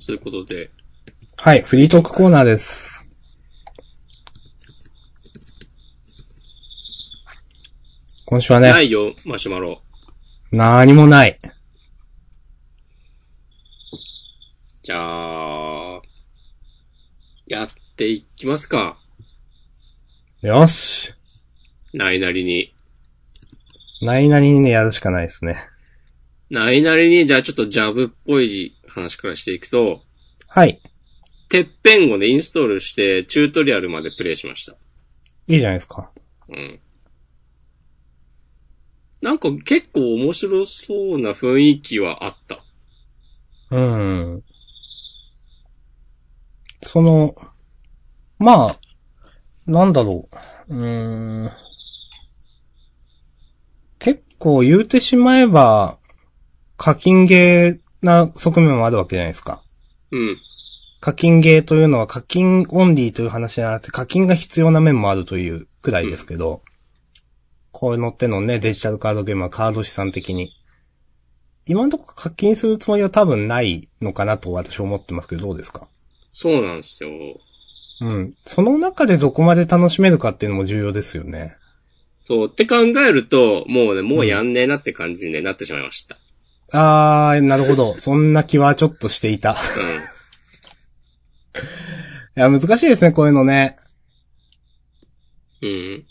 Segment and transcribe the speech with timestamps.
[0.00, 0.70] そういうことで。
[1.36, 3.06] はい、フリートークコーナーです。
[8.24, 9.82] 今週はね、ないよ、マシュマロ。
[10.52, 11.38] 何もない。
[14.82, 16.02] じゃあ、
[17.46, 18.98] やっていきますか。
[20.40, 21.12] よし。
[21.92, 22.72] ないなりに。
[24.00, 25.68] ないなりにね、やるしかないですね。
[26.50, 30.02] ないなりに、じゃあちょっとジャブっぽい話からしていくと、
[30.48, 30.80] はい。
[31.48, 34.76] てっぺんをね、インストールして、チュートリアルまでプレイしました。
[35.46, 36.10] いいじゃないですか。
[36.48, 36.80] うん。
[39.22, 42.64] なんか結構面白そうな雰囲気はあった。
[43.70, 44.44] うん。
[46.82, 47.34] その、
[48.38, 48.76] まあ、
[49.66, 50.28] なんだろ
[50.68, 50.74] う。
[50.74, 51.50] うーん。
[54.00, 55.99] 結構言うてしまえば、
[56.82, 59.62] 課金ゲーな側面もあるわけじゃないですか。
[60.12, 60.38] うん。
[60.98, 66.62] 課金ゲーというのは課金オンリーという話じゃなくて課金が必要な面もあるというくらいですけど、
[67.70, 70.54] こういうのってのね、デジタルカードゲームはカード資産的に。
[71.66, 75.86] 今のところ課金するつもりは多分ないのかなと私は思ってますけど、どうですか？
[76.32, 77.10] そうなんですよ。
[78.00, 78.34] うん。
[78.46, 81.56] その中でどこまで楽しめるかっていうのも重要ですよね。
[82.24, 86.16] そう、って考えると、もうね、もうやんねえなって感じに、ねなってしまいました。
[86.72, 87.98] あー、なるほど。
[87.98, 89.56] そんな気はちょっとしていた。
[92.36, 93.76] いや、難しいですね、こういうのね。
[95.62, 95.70] うん。
[95.70, 96.06] うん。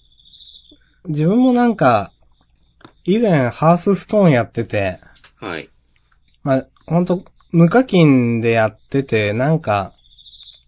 [1.07, 2.11] 自分もなんか、
[3.05, 4.99] 以前ハースストーンやってて、
[5.37, 5.69] はい。
[6.43, 9.93] まあ、ほんと、無課金でやってて、なんか、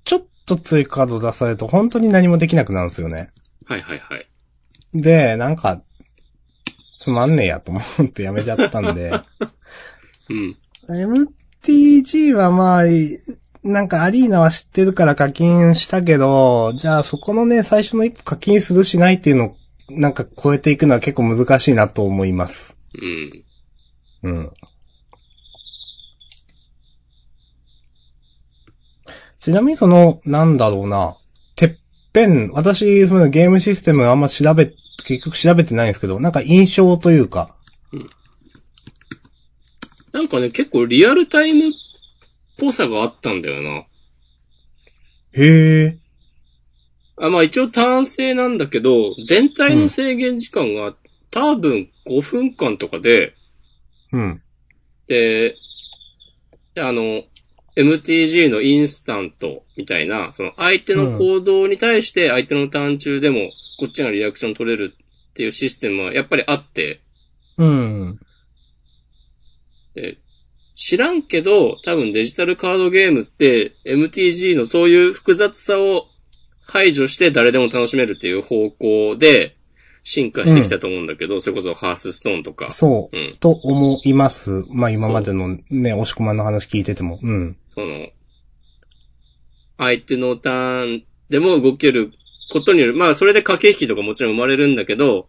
[0.05, 3.31] ちょっと追加カード出されると本当に何もできなくなるんですよね。
[3.65, 4.27] はいはいはい。
[4.93, 5.81] で、なんか、
[7.01, 9.11] つまんねえやと思ってやめちゃったんで、
[10.29, 10.57] うん。
[10.87, 12.83] MTG はまあ、
[13.63, 19.55] なんかアリーナは知ってるから課金したけど、じゃあそこのね、最初の一歩課金するしないっていうのを、
[19.89, 22.77] なんか超えていくのは結構難しいなと思います。
[24.23, 24.31] うん。
[24.31, 24.51] うん。
[29.39, 31.17] ちなみにその、なんだろうな、
[31.55, 31.75] てっ
[32.13, 34.71] ぺん、私、そのゲームシステムあんま調べ、
[35.03, 37.55] 結局調べてないんですけど、なんか印象というか、
[40.13, 41.71] なんかね、結構リアルタイムっ
[42.57, 43.85] ぽさがあったんだよな。
[45.33, 45.97] へえ、
[47.17, 50.95] あ、まあ一応単性なんだけど、全体の制限時間が
[51.29, 53.35] 多分5分間とかで、
[54.11, 54.41] うん。
[55.07, 55.55] で、
[56.73, 57.23] であの、
[57.77, 63.49] MTG のインスタントみたいな、その相手の行動に対して相手のターン中でも
[63.81, 67.01] こっちがリアクション取れるっていうシステムはやっぱりあって、
[67.57, 68.19] うん。
[69.95, 70.19] で、
[70.75, 76.05] 知らんけど、多分デジタルカードゲームって MTG のそういう複雑さを
[76.61, 79.57] 排除して誰でも楽しめるっていう方向で
[80.03, 82.69] 進化してきたと思うんだけど、それこそハースストーンとか。
[82.69, 84.63] そう、うんと思います。
[84.69, 87.19] まあ今までのね、押し込まんの話聞いてても。
[87.23, 87.57] うん。
[87.73, 88.09] その、
[89.79, 92.11] 相手のターンでも動ける
[92.51, 95.27] ことによる、まあそれで駆け引きとかもちろん生まれるんだけど、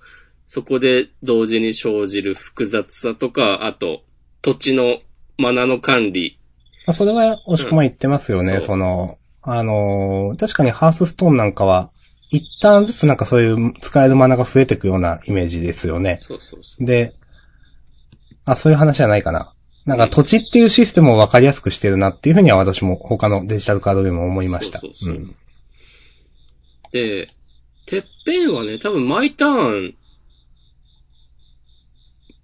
[0.49, 4.03] そこで同時に生じる複雑さとか、あと、
[4.43, 4.99] 土地の
[5.39, 6.39] マナの管理。
[6.87, 11.91] まあ、それは押し込まん言ってますよね、うんそうその、あのー確かにハースストーンなんかは、
[12.31, 16.17] 一旦ずつなんかそういう使えるマナが増えていくようなイメージですよね。
[16.17, 16.85] そうそうそう。
[16.85, 17.15] で、
[18.45, 19.55] あ、そういう話じゃないかな。
[19.85, 24.79] なんか土地っていうシステムを分かりやすくしてるなっていうふうには私も他のデジタルカードゲームも思いました。
[24.79, 25.35] そうそうそううんで、
[26.93, 29.95] てっぺんはね、多分毎ターン、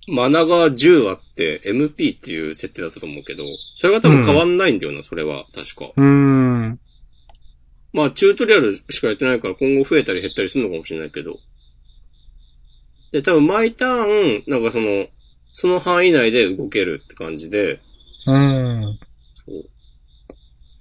[0.09, 3.45] マナが10あって、MP っていう設定だったと思うけど、
[3.77, 5.93] それが多分変わんないんだよな、それは、確か。
[5.97, 6.81] うーん。
[7.93, 11.39] まあ、チュートリアルしかやってないから今後増えたり減ったりするのかもしれないけど。
[13.13, 15.07] で、多分毎ターン、なんかその、
[15.53, 17.81] その範囲内で動けるって感じで、
[18.27, 18.99] うーん。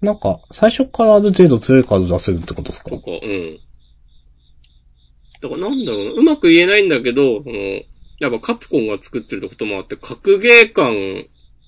[0.01, 2.91] なんか、最初からある程度強いカード出せるってことですか？
[2.91, 3.59] とか、うん。
[5.41, 7.55] だからなんだろうな、うまく言えないんだけど、その、
[8.19, 10.93] やっぱカプコンが作ってることもあって、格ゲー感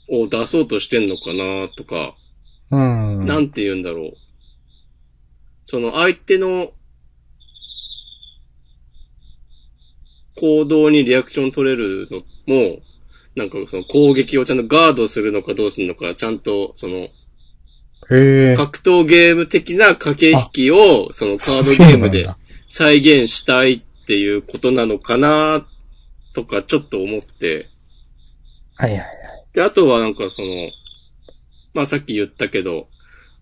[0.09, 2.15] を出そうとしてんのかなとか、
[2.71, 3.19] うん。
[3.25, 4.13] なんて言うんだろう。
[5.63, 6.71] その相手の
[10.35, 12.77] 行動にリアクション取れるのも、
[13.35, 17.07] なんかその攻撃をちゃんとガードするのかどうするのか、ちゃんとその
[18.11, 18.55] へえ。
[18.55, 22.29] 格闘ゲーム的な駆け引きを、そのカードゲームで
[22.67, 25.65] 再現したいっていうことなのかな
[26.33, 27.69] とかちょっと思って、
[28.75, 29.09] はいはいはい。
[29.53, 30.47] で、あとはなんかその、
[31.73, 32.87] まあさっき言ったけど、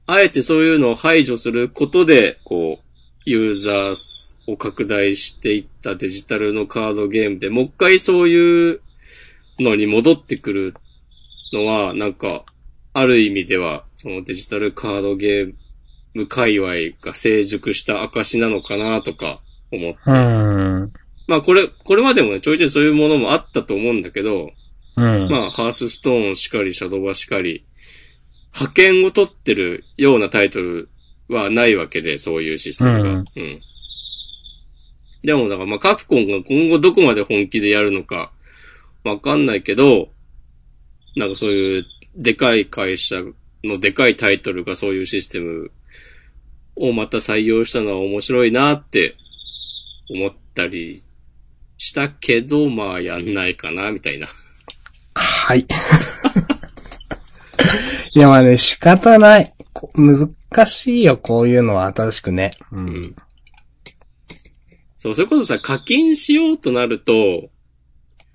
[0.08, 2.84] あえてそういうのを排除することで、こう、
[3.26, 8.82] ユーザーを拡大していったデジタルのカードゲームで、もう一回そういう
[9.60, 10.74] のに戻ってくる
[11.52, 12.46] のは、なんか、
[12.94, 15.54] ある意味では、そのデジタルカードゲー
[16.14, 19.42] ム界隈が成熟した証なのかなとか
[19.72, 20.00] 思って。
[20.06, 20.94] うん。
[21.28, 24.52] まあこれ、これまでもね、ちょいちょいそういうものもあったと思うんだけど、
[24.96, 25.30] うん。
[25.30, 27.64] まあ、ハースストーンしかり、シャドバしかり、
[28.54, 30.90] 派遣を取ってるようなタイトル
[31.30, 33.10] はないわけで、そういうシステムが。
[33.12, 33.62] ううんん。
[35.22, 38.32] でも、だからまあ、カプコンが今後どこまで本気でやるのか、
[39.04, 40.10] わかんないけど、
[41.16, 41.86] なんかそういう、
[42.16, 43.22] でかい会社
[43.64, 45.72] のでかいタイトルがそういうシステム
[46.76, 49.16] をまた採用したのは面白いなって
[50.10, 51.04] 思ったり
[51.78, 54.28] したけど、まあ、やんないかな、みたいな。
[55.14, 55.66] はい。
[58.14, 59.54] いや、まあね、仕方ない。
[59.74, 60.30] こ難
[60.66, 62.52] しいよ、こういうのは新しくね。
[62.72, 62.78] う。
[62.78, 63.16] うんん。
[64.98, 67.50] そう、それこそさ、課金しようとなると、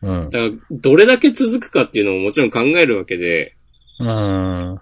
[0.02, 0.30] うん。
[0.30, 3.56] だから、どれだけ続くかっていうのももちろん考えるわけで、
[3.98, 4.80] うん。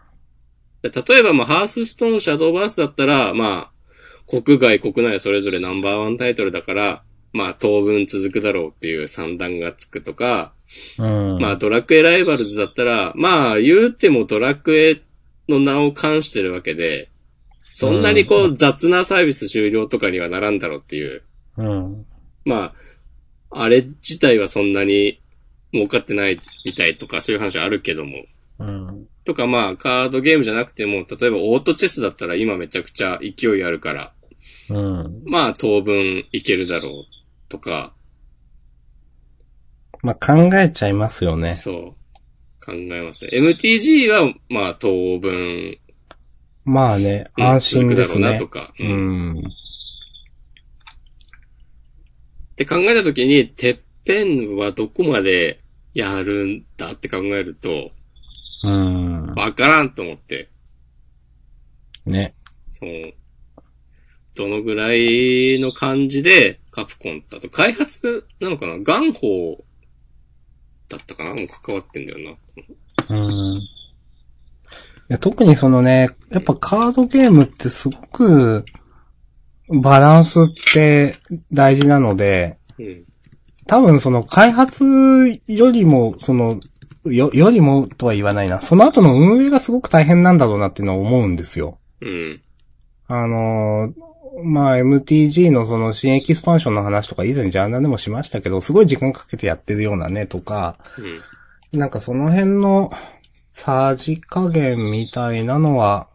[0.83, 3.71] 例えば、まあ、ハースストーン、シャドーバースだったら、まあ、
[4.27, 10.53] 国外、国内それぞれナンバーワンタイトルだから、まあ、当分続くだろうっていう算段がつくとか、
[10.99, 11.39] うん。
[11.39, 15.03] まあ、ドラクエライバルズだったら、まあ、言うてもドラクエ
[15.49, 17.11] の名を冠してるわけで、
[17.73, 21.23] そんなにこう、雑なサービス終了とかにはならんだろうっていう。
[21.57, 22.07] うん。
[22.45, 22.75] ま
[23.51, 25.21] あ、あれ自体はそんなに
[25.73, 28.25] 儲かってないみたいとかそういう話はあるけども。
[28.59, 29.07] うん。
[29.25, 34.13] とかまあ、カードゲームじゃなくても、例えばオートチェスだったら今めちゃくちゃ勢いあるから、
[34.71, 35.23] うん。
[35.27, 37.93] まあ当分いけるだろうとか、
[40.03, 41.55] まあ、考えちゃいますよね。
[41.55, 41.75] そう、
[42.65, 43.31] 考えますね。
[43.35, 45.79] MTG はまあ当分、
[46.65, 48.49] まあね、うん安心ですね続くだろうなと。
[48.49, 49.39] か、ううんん。
[49.39, 49.43] っ
[52.57, 55.61] て考えたときに、てっぺんはどこまで
[55.95, 57.91] やるんだって考えると、
[58.63, 59.27] うん。
[59.35, 60.51] わからんと思って。
[62.07, 62.35] ね。
[62.71, 62.93] その、
[64.35, 68.79] どのぐらいの感じで、カプコンだと、開発なのかな？
[68.79, 69.57] ガンホー
[70.89, 71.35] だったかな？
[71.35, 72.37] もう関わってんだよ
[73.09, 73.17] な。
[73.17, 73.55] うん。
[73.57, 73.61] い
[75.09, 78.65] や特にそのね、やっぱカードゲームってすごく、
[79.69, 81.17] バランスって
[81.53, 83.05] 大事なので、うん。
[83.67, 84.85] 多分その開発
[85.47, 86.61] よりも、その、
[87.05, 88.61] よ、よりもとは言わないな。
[88.61, 91.79] その後の運営がすごく大変なんだろうなっていうのは思うんですよ。
[92.01, 92.43] うん。
[93.09, 94.11] あのー
[94.45, 100.79] まあ、MTG のその新エキスパンションの話とか以前ジャーナルでもしましたけど、すごい時間かけてやってるようなねとか、
[101.73, 101.79] うん。
[101.79, 102.93] なんかその辺の
[103.53, 106.09] さじ加減みたいなのは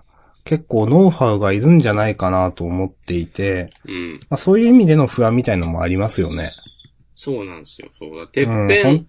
[0.44, 4.12] 結構ノウハウがいるんじゃないかなと思っていて、うん。
[4.30, 6.54] まあ、そういう意味での不安みたいのもありますよね。
[7.16, 7.90] そうなんですよ。
[7.94, 8.28] そうだ。
[8.28, 9.08] てっうんぺん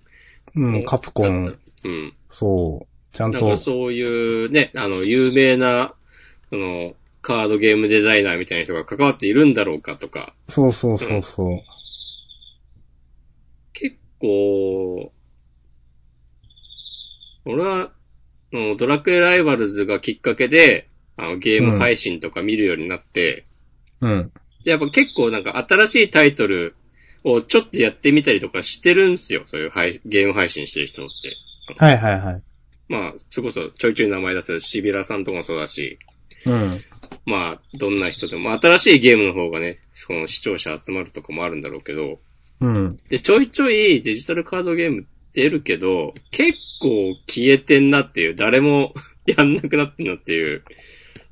[0.56, 1.54] うん、カプコン、
[1.86, 2.12] うん。
[2.28, 5.94] そう、ちゃんとなんか、そういうね、あの、有名な、
[6.50, 11.62] その、カードゲームデザイナーみたいな人が関わっているんだろうかとか、そうそうそうそう。
[13.72, 15.12] 結構、
[17.44, 17.92] 俺は、
[18.52, 23.44] あのドラクエライバルズがきっかけで、あの、ゲーム配信とか見るようになって、
[24.00, 24.32] うん。
[24.64, 26.74] でやっぱ結構なんか新しいタイトル
[27.24, 29.42] をちょっとやってみたりとかしてるんですよ。
[29.46, 31.36] そういう配ゲーム配信してる人って。
[31.76, 32.42] はいはいはい。
[32.88, 35.98] まあ、それこそちょいちょい名前出すシビラさんとかもそうだし、
[36.44, 36.84] うん。
[37.24, 42.20] まあ、どんな人でも、新しいゲームの方がね、その視聴者集まるとかもあるんだろうけど、
[42.60, 42.96] うん。
[43.08, 48.94] で、ちょいちょいデジタルカードゲーム出るけど、結構消えてんなっていう、誰も
[49.26, 50.62] やんなくなってんなっていう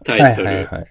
[0.05, 0.49] タはいイトル。
[0.49, 0.87] はいはい。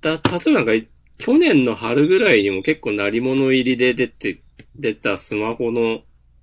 [0.00, 0.86] だ、例えばなんか、
[1.18, 4.40] 去年の春ぐらいにも結構鳴り物入りで出て、
[4.76, 6.02] 出たスマホの、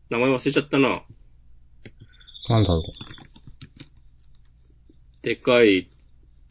[0.10, 1.02] 名前忘れちゃったな。
[2.50, 2.84] なんだろ
[5.22, 5.88] でかい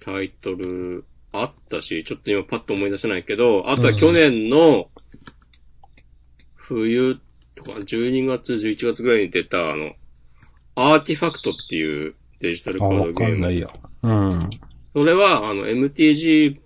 [0.00, 4.88] タイトルあったし、ちょっと今パッと思い出せないけど、あとは去年の
[6.54, 7.18] 冬
[7.54, 9.92] とか12月、11月ぐらいに出たあの、
[10.74, 12.84] アーティファクトっていうデジタルう。
[12.84, 13.32] あ、カーわドゲーム。
[13.32, 13.68] かんないや。
[14.02, 14.50] うん。
[14.92, 16.58] それはあの MTG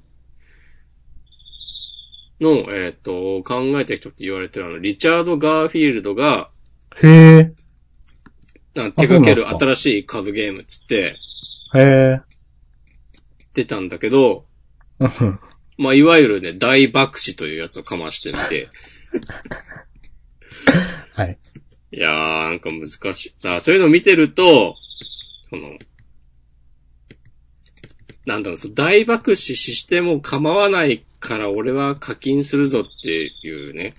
[2.41, 6.51] の、えっ、と、考えた人って言われてるあの、リチャード・ガーフィールドが、
[7.03, 7.09] へ
[7.39, 7.53] え。
[8.79, 11.17] なんか手掛ける新しいカードゲームっつって
[11.75, 12.21] へえ。
[13.55, 14.47] 出たんだけど、
[15.01, 15.41] う ん
[15.79, 18.69] まあ、いわゆるね、大爆死というやつをかましてみて、
[21.15, 21.39] はい。
[21.91, 23.35] いやー、なんか難しい。
[23.39, 24.77] さあ、そういうのを見てると、
[25.51, 25.77] その、
[28.27, 33.95] なんだろう大爆死しても構わないから俺は課金するぞっていうね、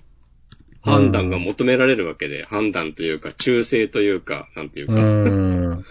[0.82, 5.84] 判断が求められるわけで、判断というか、忠誠というか、なんていううか、ーん。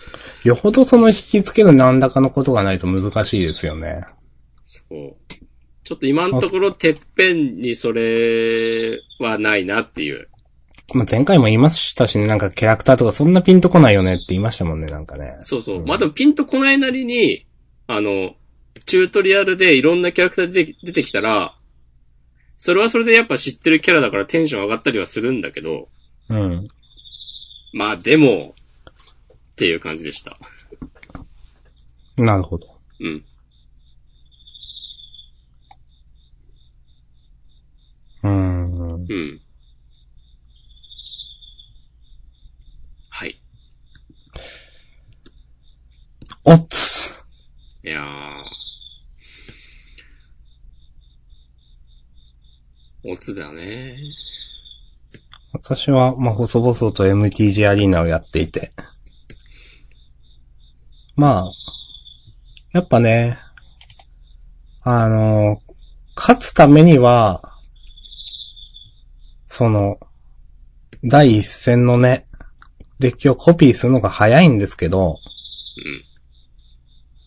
[0.44, 4.04] よほどその引き付ける何らかのことがないと難しいですよね。
[4.64, 5.16] そう。
[5.84, 10.28] ちょっと今のところ、てっぺんにそれはないなっていう。
[10.94, 15.38] まあ、前回も言いましたしね、なんかキャラクターとかそんなピンとこないよねって言いましたもんね、なんかね。
[15.40, 15.86] そうそう。
[15.86, 17.46] まあ、でもピンとこないなりに、
[17.86, 18.34] あの、
[18.86, 21.56] チュートリアルでいろんなキャラクター出てきたら、
[22.60, 25.88] それはそれでやっぱ知ってるキャラだからテンション上がったりはするんだけど、
[26.28, 26.68] うん。
[27.72, 28.54] まあでも、
[29.30, 30.38] っていう感じでした。
[32.18, 32.68] なるほど。
[33.00, 33.26] うん。
[38.24, 38.92] うーん。
[38.92, 39.42] うん。
[43.10, 43.42] はい。
[46.44, 47.24] おっつ。
[47.86, 48.59] いやー。
[53.06, 53.98] オツだね。
[55.54, 58.72] 私は、まあ、細々と MTG アリーナをやっていて。
[61.16, 61.52] まあ、
[62.74, 63.40] やっぱね、
[64.84, 65.62] あの、
[66.16, 67.58] 勝つためには、
[69.48, 69.98] その、
[71.04, 72.28] 第一戦のね、
[73.00, 75.18] デッキをコピーするのが早いんですけど、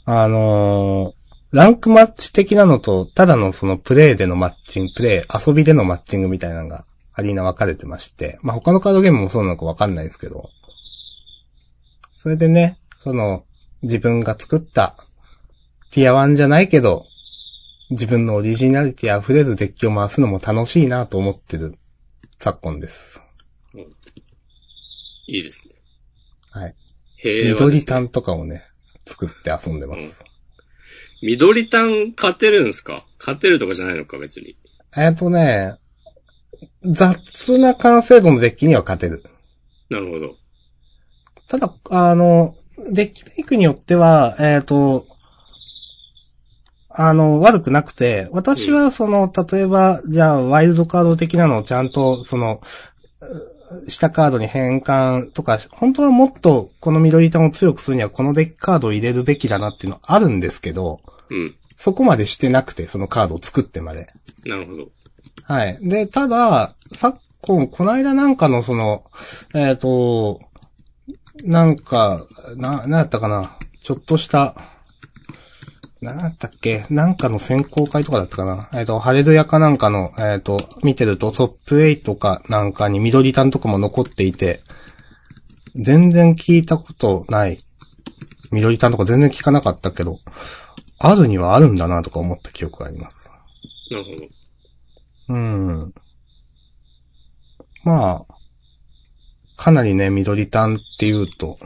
[0.04, 1.21] あのー
[1.52, 10.48] ランクマッチ的なのと、ただのそのプレイでのマッチング、プレイ、遊びでのマッチングみたいなのが、アリーナ分かれてまして、まあ、他のカードゲームもそうなのか分かんないですけど、
[12.14, 13.44] それでね、その、
[13.82, 14.96] 自分が作った、
[15.90, 17.04] ティア1じゃないけど、
[17.90, 21.76] 自分のオリジナリティ溢れるデッキを回すのも楽しいなと思ってる
[22.38, 23.20] 昨今です。
[25.26, 25.74] いいですね。
[26.50, 26.74] はい。
[27.16, 27.52] 平和ね。
[27.52, 28.64] 緑タンとかをね、
[29.04, 30.24] 作って遊んでます。
[31.22, 33.06] 緑タン勝てるんすか？
[33.18, 34.56] 勝てるとかじゃないのか、別に。
[34.96, 35.76] えっとね、
[36.84, 39.22] 雑な完成度のデッキには勝てる。
[39.88, 40.34] なるほど。
[41.48, 42.54] ただ、あの、
[42.90, 45.06] デッキメイクによっては、えっ、と、
[46.88, 52.60] あの、悪くなくて、私はその、例えば、じゃあ、ワイルドカード的なのをちゃんと、その、
[53.20, 60.98] う下カードに変換とか、本当はもっとこの緑タンを強くするにはこのデッキカードを入れるべきだなっていうのあるんですけど、
[61.32, 61.54] うん。
[61.76, 64.06] そこまでしてなくて、そのカードを作ってまで。
[64.44, 64.88] なるほど。
[65.44, 65.78] はい。
[65.80, 69.02] で、ただ、昨今、この間なんかのその、
[69.54, 70.38] えっ、と、
[71.44, 72.20] なんか、
[72.56, 73.56] な、なんやったかな。
[73.82, 74.54] ちょっとした、
[76.00, 76.84] なんやったっけ？
[76.90, 84.62] なんかの選考会とかだったかなえっ、と、ハレルヤかなんかの、えっ、と、見てるとトップ8とかなんかに緑タンとかも残っていて、
[85.74, 87.56] 全然聞いたことない。
[88.50, 90.18] 緑タンとか全然聞かなかったけど、
[91.04, 93.32] あるにはあるんだなとか思った記憶があります。
[93.90, 94.16] なるほど。
[95.28, 95.94] うん。
[97.84, 98.34] まあ、
[99.56, 101.56] かなりね、緑タンって言うと、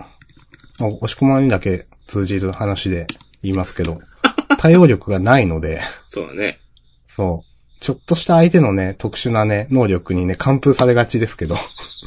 [0.81, 3.07] まあ押し込まにだけ通じる話で
[3.43, 3.99] 言いますけど、
[4.59, 6.61] 対応力がないので、そうだね。
[7.07, 7.57] そう。
[7.81, 11.57] ちょっとした相手のね、特殊なね、能力にね、完封されがちですけど、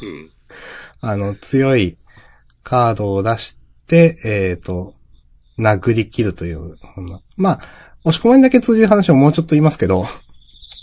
[0.02, 0.30] うん。
[1.00, 1.96] あの、強い
[2.64, 3.56] カードを出し
[3.86, 4.94] て、えっ、と、
[5.60, 6.76] 殴り切るという、
[7.36, 7.60] まあ、
[8.04, 10.06] 押し込まにだけ通じる話をもうちょっと言いますけど、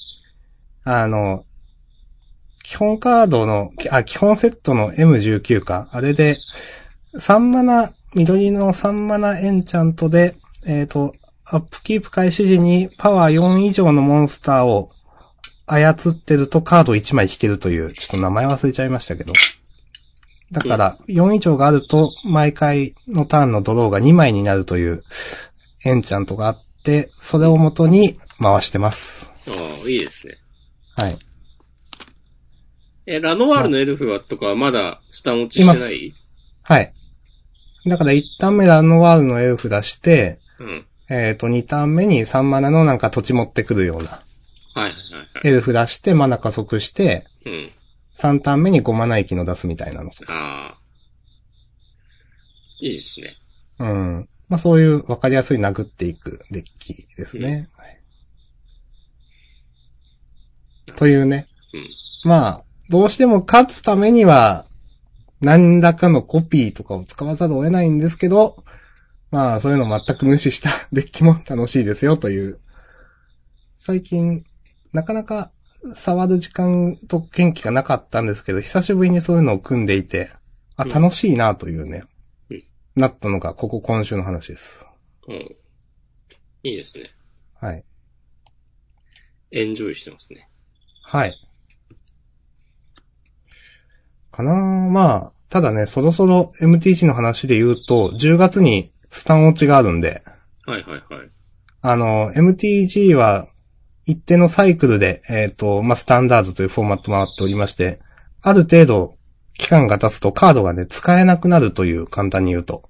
[0.84, 1.44] あの、
[2.64, 5.88] 基本カードの、あ、基本セットの M19 か。
[5.92, 6.38] あれで、
[7.16, 11.14] 3マナ、緑の3マナエンチャントで、えっ、と、
[11.46, 14.90] アップキープ開始時にパワー4以上のモンスターを
[15.66, 19.34] 操ってるとカード1枚引けるという、ちょっと名前忘れちゃいましたけど。
[20.51, 25.04] だから、4以上があると、毎回のターンのドローが2枚になるという、
[25.84, 29.32] エンチャントがあって、それを元に回してます。
[29.48, 29.51] あ
[29.86, 30.36] あ、いいですね。
[30.96, 31.18] はい。
[33.06, 36.13] え、ラノワールのエルフはとかはまだ下持ちしてない？
[36.63, 36.94] はい。
[37.86, 40.86] だから1ターン目ラノワールのエルフ出して、うん。
[41.10, 44.20] えっ、と、2ターン目に3マナのなんか土地持ってくるような、は
[44.75, 45.48] いはいはいはい。
[45.48, 47.70] エルフ出してマナ加速して、うん。
[48.20, 50.12] 3ターン目に5マナ息の出すみたいなの。
[50.28, 50.78] ああ。
[52.80, 53.36] いいですね。
[53.80, 54.30] うん。
[54.50, 57.70] まあそういう分かりやすい殴っていくデッキですね。
[57.78, 57.88] はい
[60.96, 61.48] というね。
[61.74, 62.30] うん。
[62.30, 64.66] まあ、どうしても勝つためには、
[65.42, 68.64] 何らかのコピーとかを使わざるを得ないんですけど、
[69.30, 72.60] まあそういうの全く無視した デッキも楽しいですよという。
[73.78, 74.44] 最近、
[74.94, 75.52] なかなか
[75.94, 80.32] 触る時間と元気がなかったんですけど、久しぶりにそういうのを組んでいて、
[80.76, 82.04] あ、うん楽しいなというね、
[82.50, 82.64] うん
[82.96, 84.88] なったのが、ここ今週の話です。
[85.28, 85.36] うん。
[86.64, 87.12] いいですね。
[87.60, 87.84] はい。
[89.52, 90.50] エンジョイしてますね。
[91.04, 91.34] はい。
[94.32, 100.24] かなまあ、ただね、そろそろ MTG の話で言うと、10月にスタン落ちがあるんで、
[100.66, 101.30] はいはいはい。
[101.82, 103.48] あの、MTG は
[104.08, 108.00] 一定のサイクルで、えっ、と、まあ、スタンダードというフォーマットもあっておりまして、
[108.42, 109.18] ある程度
[109.58, 112.90] 期間が経つとカードがね、使えなくなるという、簡単に言うと。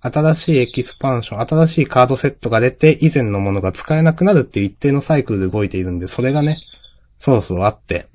[0.00, 6.58] 新しいエキスパンション、新しいカードセットが出て、以前のものが使えなくなるっていう一定のサイクルで動いているんで、それがね、
[7.18, 8.06] そろそろあって。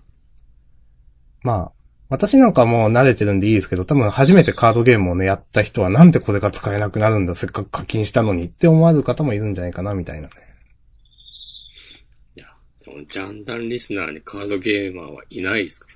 [1.42, 1.72] まあ、
[2.08, 10.53] 私なんかもう慣れてるんでいいですけど、多分初めてカードゲームをね、やった人はなんでこれが使えなくなるんだ、せっかく課金したのにって思われる方もいるんじゃないかな、みたいなね。
[13.10, 15.88] ジャンダンリスナーにカードゲーマーはいないですか？
[15.88, 15.96] ら。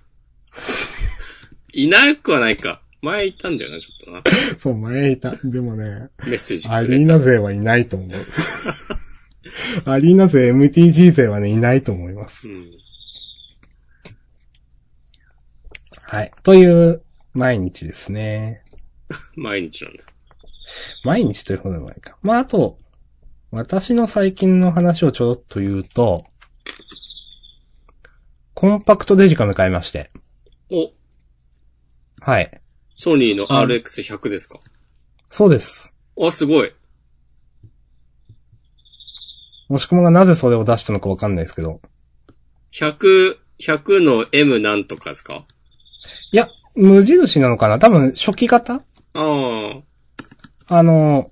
[1.73, 2.81] いなくはないか。
[3.01, 3.89] 前言ったんだよな、ちょ
[4.21, 4.57] っとな。
[4.59, 5.35] そう、前いた。
[5.43, 6.81] でもね、メッセージア。
[6.81, 8.09] リーナ勢はいないと思う。
[9.89, 12.49] アリーナ勢 MTG 勢はね、いないと思います。
[12.49, 12.71] うん。
[16.01, 16.31] はい。
[16.43, 17.03] という、
[17.33, 18.63] 毎日ですね。
[19.35, 20.03] 毎日なんだ。
[21.03, 22.17] 毎日ということでもないか。
[22.23, 22.79] まあ、あと、
[23.51, 26.25] 私の最近の話をちょろっと言うと、
[28.59, 30.09] コンパクトデジカメ買いまして。
[30.71, 30.89] お、
[32.21, 32.59] はい。
[32.95, 34.57] ソニーの RX100 ですか？
[35.29, 35.95] そうです。
[36.19, 36.73] あ、すごい。
[39.69, 41.81] もしくもがなぜそれを出したのかわかんないですけど。
[42.73, 45.45] 100、100の M なんとかですか？
[46.31, 47.77] いや、無印なのかな？
[47.77, 48.73] 多分、初期型？
[48.73, 48.81] あ
[49.13, 51.29] あ、あの、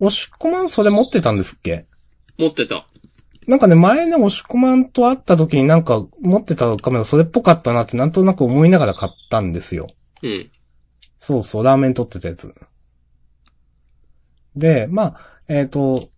[0.00, 1.86] 押し込まんそれ持ってたんですっけ？
[2.38, 2.88] 持ってた。
[3.46, 9.86] なんかね、前ね、押し込まんと会った時になんか持ってたカメラそれっぽかったなってなんとなく思いながら買ったんですよ。
[10.22, 10.50] うん。
[11.18, 12.54] そうそう、ラーメン撮ってたやつ。
[14.56, 16.10] で、まあ、えっ、と、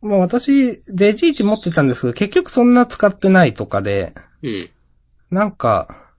[0.00, 4.70] まあ私、デジイチ持ってたんですけど、結局そんな使ってないとかで、うん。
[5.30, 6.12] なんか、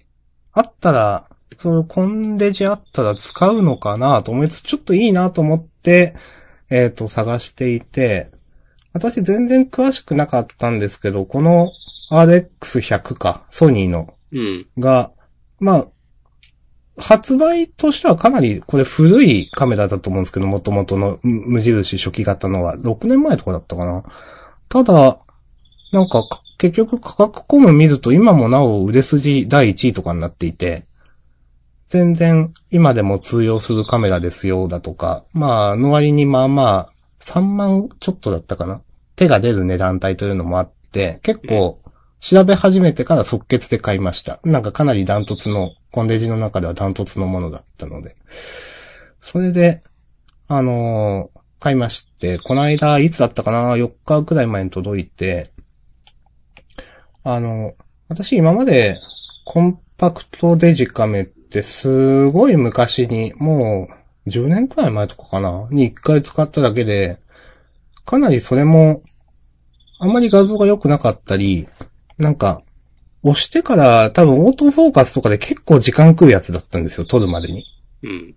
[0.53, 6.15] あったら、そのコンデジあったら使うのかなと思いつつ、ちょっといいなと思って、
[6.69, 8.31] えっ、と、探していて、
[8.97, 11.71] 私全然詳しくなかったんですけど、この
[12.11, 14.67] RX100 か、ソニーのうん。
[14.77, 15.11] が、
[15.59, 15.87] まあ、
[16.97, 24.03] 発売としてはかなりこれ古いカメラだと思うんですけど、元々の無無印初期型のは、6年前とかだったかな。
[24.69, 25.19] ただ、
[25.91, 30.85] なんかか結局価格コム見ると今もなお売れ筋第1位とかになっていて、
[31.89, 38.81] 全然今でも通用するカメラですよだとか、まあ、の割にまあまあ、3万ちょっとだったかな。
[39.17, 41.81] 手が出る値段帯というのもあって、結構、
[42.21, 44.39] 調べ始めてから即決で買いました。
[44.45, 48.15] なんかかなりダントツの、コンデジの中ではダントツのものだったので。
[49.19, 49.81] それで、
[50.47, 55.49] あのー買いまして、この間、いつだったかな ?4 日くらい前に届いて、
[57.23, 57.73] あの、
[58.07, 58.99] 私今まで
[59.43, 63.89] コンパクトデジカメってすごい昔に、も
[64.25, 65.67] う10年くらい前とかかな？
[65.71, 67.19] に1回使っただけで、
[68.07, 69.03] かなりそれも、
[69.99, 71.67] あんまり画像が良くなかったり、
[72.17, 72.61] なんか、
[73.21, 77.65] 押してから多分オートフォーカスとかで結構時間食うやつだったんですよ、撮るまでに。
[78.03, 78.35] うん。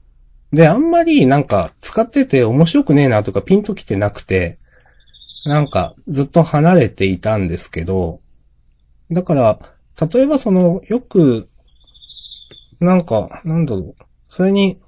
[0.52, 4.58] で、あんまりなんか使ってて面白くねえなとかピンときてなくて、
[5.44, 8.20] なんかずっと離れていたんですけど、
[9.12, 9.58] だから、
[10.12, 11.46] 例えばその、よく、
[12.80, 13.94] なんか、なんだろう、
[14.28, 14.80] それに、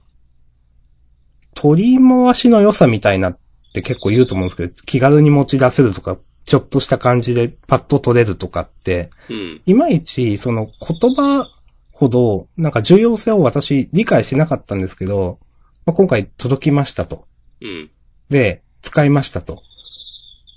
[1.54, 3.36] 取り回しの良さみたいな
[3.72, 9.62] って結構言うと思うんですけど、気軽に持ち出せるとか、ちょっとした感じでパッと取れるとかって、うん。
[9.64, 11.48] いまいち、その言葉
[11.90, 15.38] ほど、なんか重要性を私理解しなかったんですけど、
[15.86, 17.26] まあ、今回届きましたと。
[17.62, 17.90] うん。
[18.28, 19.62] で、使いましたと。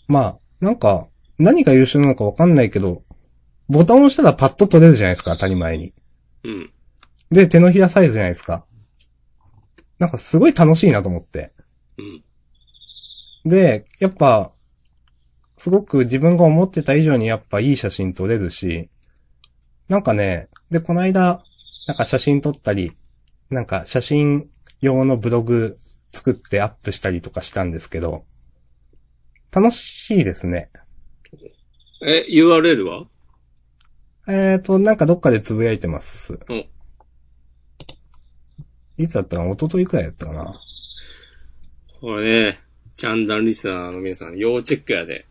[0.10, 3.04] まあ、なんか、何が優秀なのかわかんないけど、
[3.69, 5.93] ボタンを押したらパッと取れるじゃないですか、当たり前に。
[6.43, 6.73] うん。
[7.32, 8.65] で、手のひらサイズじゃないですか。
[9.99, 11.54] なんかすごい楽しいなと思って。
[11.97, 12.25] うん。
[13.45, 14.51] で、やっぱ、
[15.58, 18.89] すごく自分が思ってた以上にやっぱいい写真撮れるし、
[19.88, 21.43] なんかね、で、この間、
[21.88, 22.91] なんか写真撮ったり、
[23.49, 24.49] なんか写真
[24.81, 25.77] 用のブログ
[26.10, 28.25] 作ってアップしたりとかしたんですけど、
[29.51, 30.71] 楽しいですね。
[32.01, 33.05] え、URL は？
[34.27, 36.39] えーと、なんかどっかでつぶやいてます。
[36.49, 36.65] お
[38.97, 39.51] いつだったかな？
[39.51, 40.60] 一昨日くらいだったかな
[42.01, 42.58] これね、
[42.95, 45.25] ジャンダンリスナーの皆さん、要チェックやで。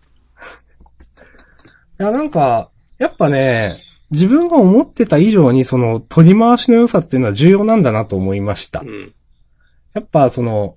[1.99, 3.79] いや、なんか、やっぱね、
[4.11, 8.85] 自分が思ってた以上にその取り回しの良さっていうのは重要なんだなと思いましたう。
[8.85, 9.13] ん。
[9.95, 10.77] やっぱその、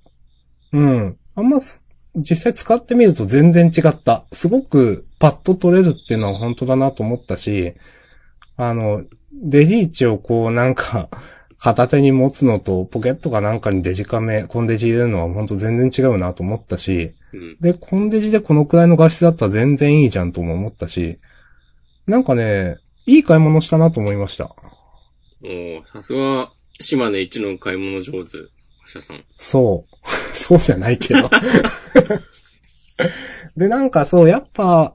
[0.71, 1.17] うん。
[1.35, 1.83] あんます、
[2.15, 4.25] 実際使ってみると全然違った。
[4.31, 7.73] すごくパッと取れるっていうのは本当だなと思ったし、
[8.55, 11.09] あの、デリーチをこうなんか、
[11.59, 17.57] 片手に持つのと、ポケットかなんかにデジカメ、コンデジ入れるのは本当全然違うなと思ったし、うん。
[17.59, 21.19] で、コンデジでこのくらいの画質だったら全然いいじゃんとも思ったし、
[22.05, 24.51] なんかね、いい買い物したなと思いました。
[25.43, 28.25] おーさすが、島根一の買い物上手、馬
[28.87, 29.23] 車さん。
[29.37, 29.91] そう。
[30.33, 31.29] そうじゃないけど。
[33.57, 34.93] で、なんかそう、やっぱ、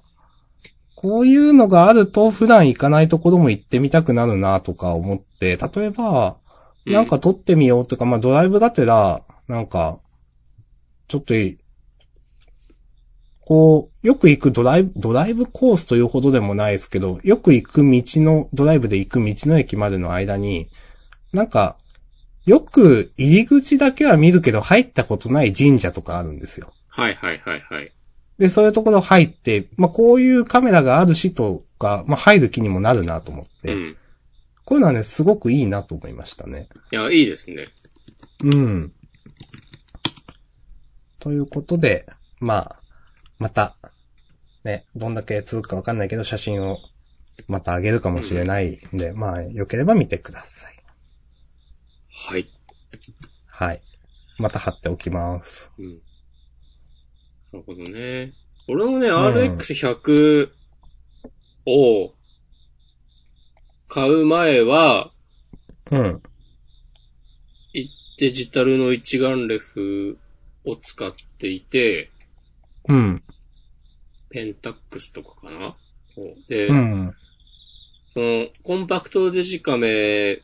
[0.95, 6.42] こういうのがあると普段行かないところも行ってみたくなるなとか思って、例えば、うん
[6.87, 9.99] なんか撮ってみようとか、まあドライブがてら、なんか、
[11.09, 11.59] ちょっといい、
[13.41, 20.69] こう、よく行くドライブ、ドライブコースというほどでもないですけど、よく行く道の、ドライブで行く道の駅までの間に、
[21.33, 21.77] なんか、
[22.47, 26.73] よく入り口だけは見るけど入ったことない神社とかあるんですよ。
[26.89, 27.93] はいはいはいはい。
[28.39, 33.97] で、そういうところ入って、まあ、こういうカメラがあるしとか、まあ、入る気にもなるなと思って、うん。
[34.65, 36.69] こういうのはね、すごくいいなと思いましたね。
[36.93, 37.67] いや、いいですね。
[38.45, 38.93] うん。
[41.19, 42.07] ということで、
[42.41, 42.81] まあ、
[43.39, 43.77] また、
[44.65, 46.79] ね、どんだけ続くかわかんないけど、写真を
[47.49, 50.77] また上げるかもしれないんで、まあ、良ければ見てください。
[52.31, 52.47] はい。
[53.47, 53.83] はい。
[54.39, 55.73] また貼っておきます。
[55.79, 55.87] うん。
[57.53, 58.33] なるほどね。
[58.69, 60.51] 俺もね、ん RX100
[61.67, 62.15] を
[63.95, 65.11] 買う前は、
[65.91, 66.23] うん。
[68.19, 70.17] デジタルの一眼レフ
[70.65, 72.11] を使っていて、
[72.89, 73.23] うん。
[74.31, 75.77] ペンタックスとかかな？
[76.49, 77.13] で、うん。
[78.15, 80.41] その、コンパクトデジカメ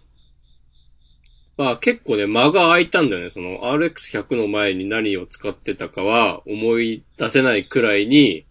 [1.56, 3.30] は結構ね、間が空いたんだよね。
[3.30, 8.44] その RX100 の前に何を使ってたかは思い出せないくらいに、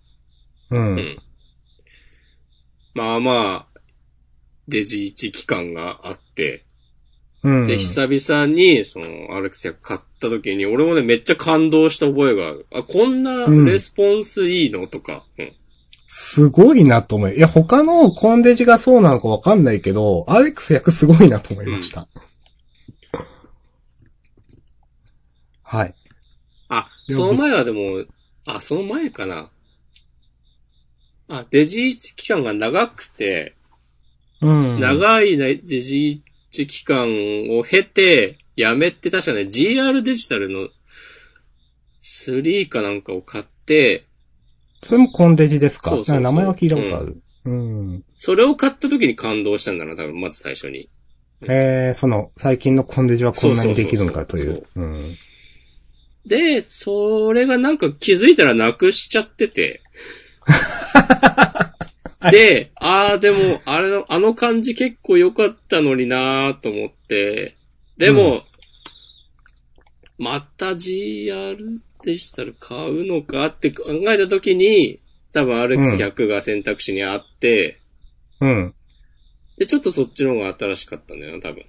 [0.71, 0.75] う。
[0.75, 1.19] うんん。
[2.95, 3.66] まあまあ、
[4.67, 6.65] デジ1期間があって、
[7.43, 7.67] うん。
[7.67, 12.65] で、久々に、その、RX100 買った時に、俺もね、めっちゃ感動した覚えがある。
[12.73, 14.87] あ、こんなレスポンスいいの？
[14.87, 15.23] とか。
[15.37, 15.53] うん。
[16.07, 17.33] すごいなと思う。
[17.33, 22.07] いや、他のコンデジがそうなのかわかんないけど、RX100 すごいなと思いました。
[25.61, 25.93] はい。
[26.69, 28.03] あ、いやその前はでも、
[28.45, 29.51] あ、その前かな。
[31.27, 33.56] あ、デジ1期間が長くて、
[34.41, 34.79] うん。
[34.79, 36.21] 長いねデジ
[36.51, 37.07] 1期間
[37.57, 40.69] を経て、やめて確かね、GR デジタルの
[42.01, 44.05] 3かなんかを買って、
[44.83, 45.89] それもコンデジですか？
[45.89, 47.21] そうそうそう名前は聞いたことある。
[47.45, 48.03] うん。
[48.17, 50.89] それを買った時に感動したんだな、多分、まず最初に。
[51.43, 54.65] えー、その、最近のコンデジはこんなにできるのかといそう。
[56.25, 59.81] で、それがなんか気づいたらなくしちゃってて。
[62.19, 67.55] で、ああ、でも、あれの、あの感じ結構良かったのになーと思って。
[67.97, 68.41] でも、
[70.17, 71.57] また GR
[72.03, 74.99] デジタル買うのかって考えた時に、
[75.31, 77.81] 多分 RX100 が選択肢にあって、
[78.41, 78.73] うん。
[79.57, 81.65] で、ちょっとそっちの方が新しかったんだよな、多分。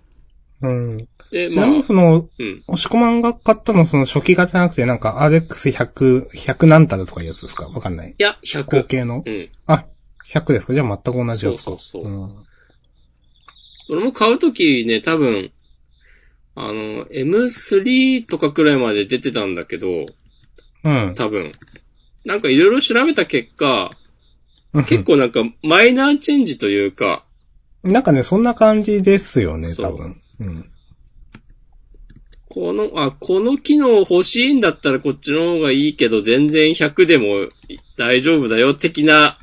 [0.62, 1.08] うん。
[1.30, 2.64] で、まあその、うん。
[2.68, 7.66] 押し込まんが買ったのその初期型じゃなくて、なんか RX100、100なんたらとかいうやつですか？
[7.68, 8.14] わかんない。
[8.18, 8.84] いや、後100。
[8.84, 9.22] 継の？
[9.26, 9.48] うん。
[9.66, 9.84] あ、
[10.32, 10.74] 100ですか？
[10.74, 11.62] じゃあ全く同じやつか。
[11.62, 12.34] そうそうそううん。
[13.86, 15.50] それも買うときね、多分、
[16.54, 20.06] あの、M3 とかくらいまで出てたんだけど、
[20.84, 21.14] うん。
[21.16, 21.52] 多分。
[22.24, 23.90] なんかいろいろ調べた結果、
[24.74, 27.24] 結結構なんかマイナーチェンジというか、
[27.82, 30.20] なんかね、そんな感じですよね、多分。
[30.40, 30.62] うん。
[32.50, 37.48] この、あ、この機能欲しいんだったらこっちの方がいいけど、全然100でも
[37.96, 39.38] 大丈夫だよ、的な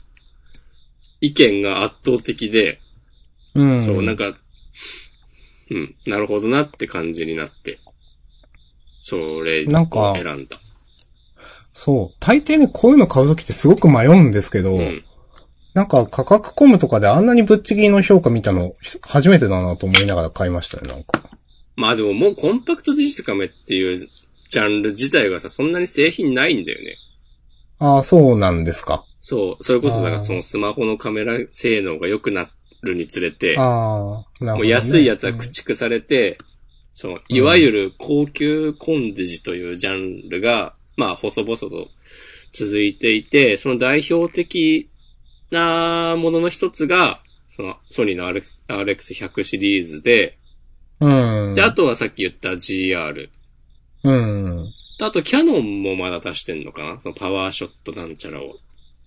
[1.25, 2.79] 意見が圧倒的で、
[3.55, 3.81] うん。
[3.81, 4.37] そう、なんか、
[5.71, 7.79] うん、なるほどなって感じになって、
[9.01, 10.59] それなんかを選んだ。
[11.73, 12.15] そう。
[12.19, 15.03] 大抵ね、こういうの買うときってすごく迷うんですけど、うん。
[15.73, 21.23] なんか価格コムとかであんなにぶっちぎりの評価見たの、初めてだなと思いながら買いましたね、なんか。
[21.75, 24.07] まあでももうコンパクトデジカメっていう
[24.49, 26.97] ジャンル自体がさ、そんなに製品ないんだよね。
[27.79, 29.05] ああ、そうなんですか。
[29.27, 29.63] そう。
[29.63, 32.47] それこそだからそのスマホのカメラ性能が良くな
[32.83, 34.53] るにつれて、ああ、なるほど、ね。
[34.53, 36.37] もう安いやつは駆逐されて、
[36.93, 41.89] その、いわゆる高級コンデジというジャンルが、まあ細々と
[42.53, 44.91] 続いていて、その代表的
[45.49, 50.37] なものの一つが、そのソニーの RX RX100 シリーズで、
[50.99, 51.55] うん。
[51.55, 53.29] で、あとはさっき言った GR。
[54.03, 54.71] うん。
[55.01, 57.01] あと、キャノンもまだ出してんのかな？
[57.01, 58.59] そのパワーショットなんちゃらを。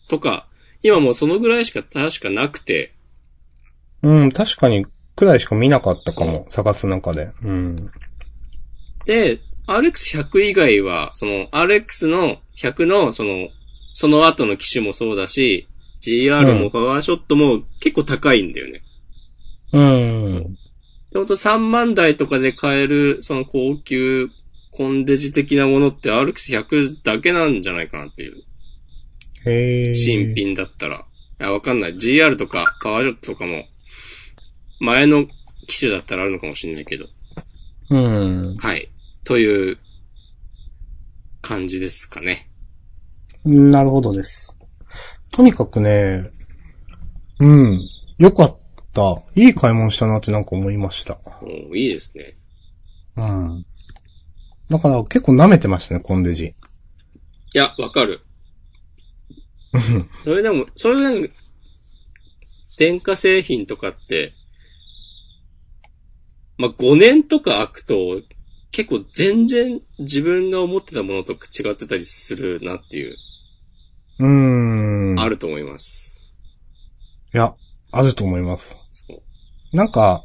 [0.09, 0.47] とか、
[0.83, 2.95] 今もうそのぐらいしか確かなくて、
[4.03, 7.31] うん、確かに、くらいしか見なかったかも、探す中で。
[7.43, 7.91] うん。
[9.07, 13.49] で、RX100 以外は、その RX の100の、その、
[13.93, 15.67] その後の機種もそうだし、
[16.01, 18.83] GR もパワーショットも結構高いんだよね。
[19.73, 20.55] うん。
[21.11, 24.29] で、ほんと3万台とかで買える、その高級
[24.71, 28.45] コンデジ的なものって RX100 だけなんじゃないかなっていう。
[29.95, 31.05] 新品だったら。
[31.41, 31.93] いや、わかんない。
[31.93, 33.65] GR とかパワーショットとかも、
[34.81, 35.27] 前の
[35.67, 37.07] 機種だったらあるのかもしれないけど。
[37.91, 38.57] うん。
[38.57, 38.91] はい。
[39.25, 39.79] という、
[41.41, 42.51] 感じですかね。
[43.45, 44.59] なるほどです。
[45.31, 46.25] とにかくね、
[47.39, 47.89] うん。
[48.19, 48.59] よかっ
[48.93, 49.23] た。
[49.35, 51.19] いい買い物したなってなんか思いました。
[51.41, 52.35] おーいいですね。
[53.17, 53.67] うん。
[54.69, 56.47] だから結構舐めてましたね、コンデジ。
[56.47, 56.55] い
[57.55, 58.21] や、わかる。
[60.25, 61.35] それでも、それでも、
[62.79, 64.33] 電化製品とかって、
[66.57, 68.23] まあ、5年とか空くと、
[68.71, 73.17] 結構全然自分が思ってたものと違ってたりするなっていう、
[74.21, 74.27] うー
[75.15, 75.21] ん。
[75.21, 76.33] あると思います。
[77.35, 77.55] いや、
[77.93, 78.77] あると思います。
[79.73, 80.25] なんか、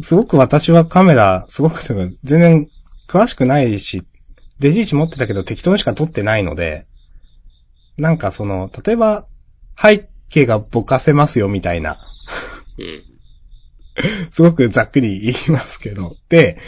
[0.00, 2.68] すごく私はカメラ、すごく全然
[3.08, 4.02] 詳しくないし、
[4.60, 6.86] デジイチ持ってたけど適当にしか撮ってないので、
[7.98, 9.26] なんかその、例えば、
[9.80, 11.98] 背景がぼかせますよみたいな、
[12.78, 13.02] うん。
[14.30, 16.58] すごくざっくり言いますけど、で、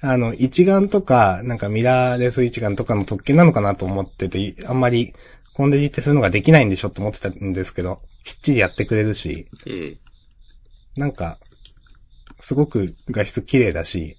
[0.00, 5.14] あの、一眼とか、なんかミラーレス一眼とかの特権なのかなと思ってて、あんまり
[5.54, 9.98] コンデジってそういうのができないんでしょって思ってたんですけど、きっちりやってくれるし、うん。
[10.96, 11.38] なんか、
[12.40, 14.16] すごく画質綺麗だし、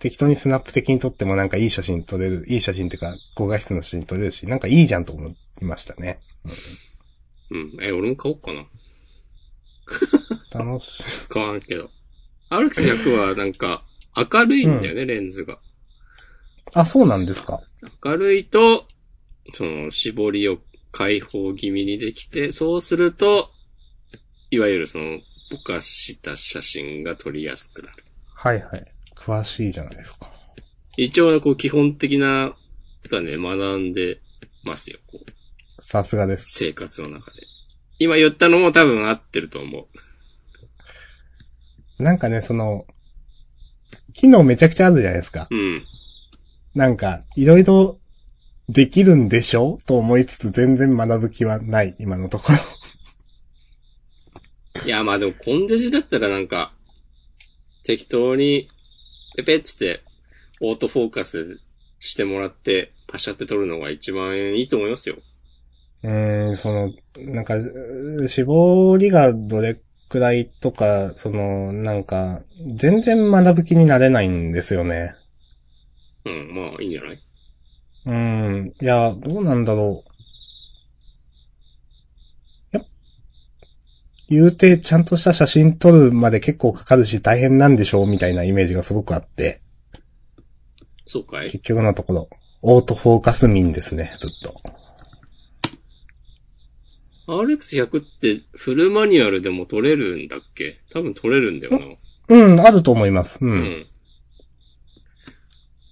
[0.00, 5.28] 適当にスナップ的に撮ってもなんかいい写真撮れる、いい写真っていうか、高画質の写真撮れるし、なんかいいじゃんと思
[5.60, 6.20] いましたね。
[7.50, 7.76] うん。
[7.80, 8.66] え、俺も買おうかな。
[10.52, 11.02] 楽しい。
[11.28, 11.90] 買わんけど。
[12.50, 13.84] RX100 はなんか、
[14.16, 15.58] 明るいんだよね、レンズが。
[16.72, 17.62] あ、そうなんですか。
[18.04, 18.86] 明るいと、
[19.52, 20.58] その、絞りを
[20.92, 23.50] 開放気味にできて、そうすると、
[24.50, 28.04] いわゆるその、ぼかした写真が撮りやすくなる。
[28.34, 28.86] はいはい。
[29.14, 30.30] 詳しいじゃないですか。
[30.96, 32.54] 一応、こう、基本的な
[33.02, 34.20] ことはね、学んで
[34.64, 35.35] ますよ、こう、
[35.88, 36.46] さすがです。
[36.48, 37.46] 生活の中で。
[38.00, 39.86] 今言ったのも多分合ってると思
[41.98, 42.02] う。
[42.02, 42.86] なんかね、その、
[44.12, 45.46] 機能めちゃくちゃあるじゃないですか。
[45.48, 45.80] うん。
[46.74, 48.00] なんか、いろいろ
[48.68, 52.58] できるんでしょと思いつつ全然学ぶ気はない、今のところ。
[54.84, 56.74] いや、まあでも、コンデジだったらなんか、
[57.84, 58.66] 適当に、
[59.36, 60.02] ペペッつって、
[60.60, 61.60] オートフォーカス
[62.00, 65.18] してもらって、パシャって撮るのが一番いいと思いますよ。
[66.06, 66.92] うーん、その、
[67.32, 67.54] なんか、
[68.28, 72.42] 絞りがどれくらいとか、その、なんか、
[72.76, 75.16] 全然学ぶ気になれないんですよね。
[76.24, 77.18] うん、まあ、いいんじゃない？
[78.06, 80.10] うーん、いや、どうなんだろう。
[84.28, 89.60] 言うて、ちゃんとした写真撮るまで結構かかるし大変なんでしょうみたいなイメージがすごくあって、
[91.06, 91.50] そうかい？
[91.50, 92.28] 結局のところ、
[92.62, 94.54] オートフォーカス民ですね、ずっと。
[97.26, 100.80] ?RX100 ってフルマニュアルでも撮れるんだっけ？
[100.90, 101.86] 多分撮れるんだよな。
[102.28, 103.38] うん、あると思います。
[103.40, 103.46] う。
[103.46, 103.86] うんん。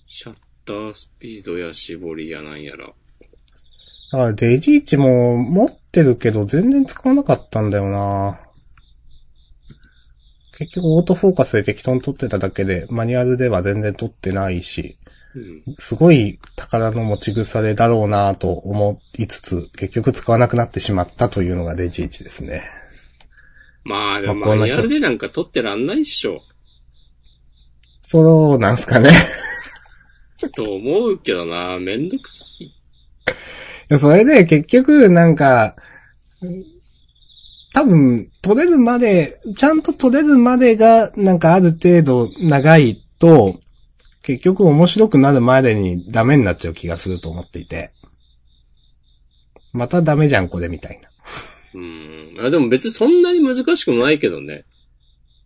[0.06, 2.86] シャッタースピードや絞りやなんやら。
[2.86, 2.92] だ
[4.12, 8.40] からデジイチも持ってるけど全然使わなかったんだよな
[10.56, 15.03] 結局オートフォーカスで適当に撮ってただけで、マニュアルでは全然撮ってないし、うん。
[15.78, 22.62] すごい宝の持ち腐れだろうなと思いつつ、結局使わなくなってしまったというのがデジイチですね。
[23.82, 26.42] まあ、でもマニュアルでなんか撮ってらんないっしょ。
[28.02, 29.10] そうなんすかね。
[30.54, 31.78] と思うけどな。
[31.78, 32.64] めんどくさい。
[32.64, 32.70] い
[33.88, 35.76] やそれで結局なんか、
[37.72, 43.60] 多分、撮れるまで、ちゃんと撮れるまでが、なんかある程度長いと、
[44.24, 47.92] 結局面白くなるまでにダメになっちゃう気がすると思っていて。
[49.72, 51.08] またダメじゃん、これ、みたいな。
[51.74, 52.36] うん。
[52.40, 54.64] あ、でも別にそんなに難しくもないけどね。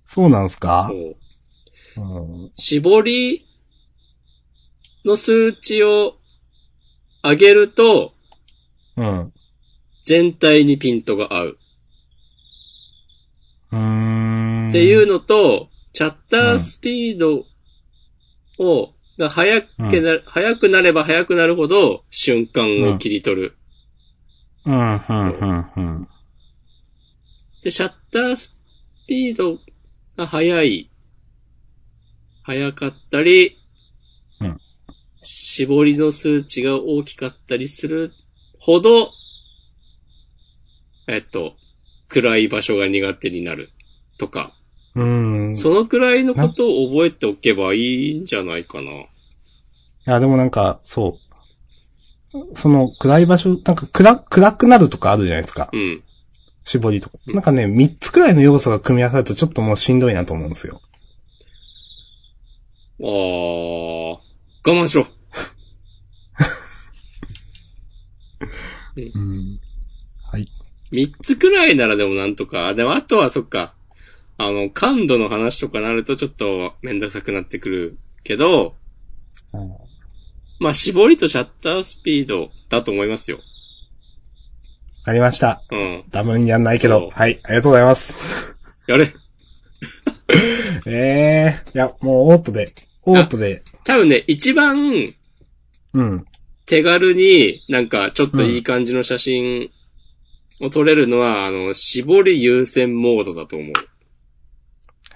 [0.07, 0.91] そうなんすか？
[1.97, 2.05] そう。
[2.05, 2.53] うん。
[2.55, 3.47] 絞り
[5.05, 6.17] の数値を
[7.25, 8.15] 上げると、
[8.97, 9.33] うん。
[10.03, 11.59] 全体にピントが合う。
[13.73, 14.69] うーん。
[14.69, 17.45] っていうのと、チャッタースピード
[18.59, 19.67] をが早く
[20.01, 23.57] な、早くなれば早くなるほど瞬間を切り取る。
[24.65, 26.09] うん、うん、うん、うん。
[27.63, 28.55] で、シャッタース
[29.07, 29.59] ピード
[30.17, 30.91] が速い、
[32.43, 33.59] 速かったり、
[34.41, 34.61] うん。
[35.23, 38.13] 絞りの数値が大きかったりする
[38.61, 39.11] ほど、
[41.09, 41.55] えっと、
[42.09, 43.71] 暗い場所が苦手になる
[44.19, 44.55] とか、
[45.03, 45.51] うん。
[45.53, 48.91] いそのくらいのことを覚えておけばいいんじゃないかな。
[50.09, 51.19] や、でもなんか、そ
[52.33, 52.55] う。
[52.55, 55.69] その暗い場所、なんか暗、暗くなるとかあるじゃないですか。
[55.73, 56.03] うん。
[56.65, 57.19] 絞りとか。
[57.27, 60.81] うんなんかね、三つくらいの要素が組み合わさるとちょっともうしんどいなと思うんですよ。
[63.01, 64.19] あー、我
[64.65, 65.07] 慢しろ。
[68.97, 69.61] うん。
[70.23, 70.49] はい。
[70.91, 72.75] 三つくらいならでもなんとか。
[72.75, 73.75] でもあとはそっか。
[74.39, 78.75] あの、感度の話とかなるとちょっとめんどくさくなってくるけど、
[80.61, 83.39] まあ、絞りとシャッタースピードだと思いますよ。
[83.39, 83.43] わ
[85.05, 85.63] かりました。
[85.71, 86.05] うん。
[86.13, 87.11] 多分やんないけど。
[87.13, 88.15] はい、ありがとうございます。
[88.87, 89.13] やれ。
[90.87, 95.13] え えー、いや、もうオートで、オートで、多分ね、一番
[95.95, 96.25] うん。
[96.67, 99.71] 手軽になんかちょっといい感じの写真
[100.61, 103.73] を撮れるのは、あの、絞り優先モードだと思う。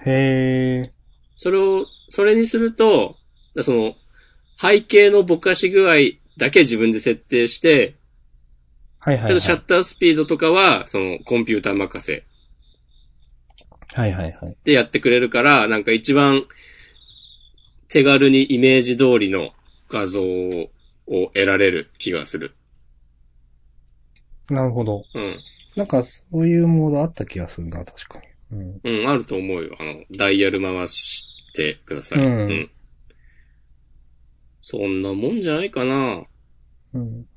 [0.05, 0.93] へえ。
[1.35, 3.17] それを、それにすると、
[3.61, 3.95] その、
[4.59, 5.95] 背景のぼかし具合
[6.37, 7.95] だけ自分で設定して、
[8.99, 9.27] はいはい、はい。
[9.29, 12.25] けどシャッタースピードとかは、その、コンピューター任せ
[13.93, 14.57] はいはいはい。
[14.63, 16.43] でやってくれるから、なんか一番
[17.89, 19.51] 手軽にイメージ通りの
[19.87, 20.69] 画像を
[21.07, 22.55] 得られる気がする。
[24.49, 25.03] なるほど。
[25.13, 25.39] うん。
[25.75, 28.32] なんか、そういうモードあった気がするな、確かに。
[28.83, 29.01] うん。
[29.01, 29.75] うん、あると思うよ。
[29.79, 32.19] あの、ダイヤル回してください。
[32.19, 32.69] うん
[34.65, 36.23] そんなもんじゃないかな。
[36.93, 37.27] うん。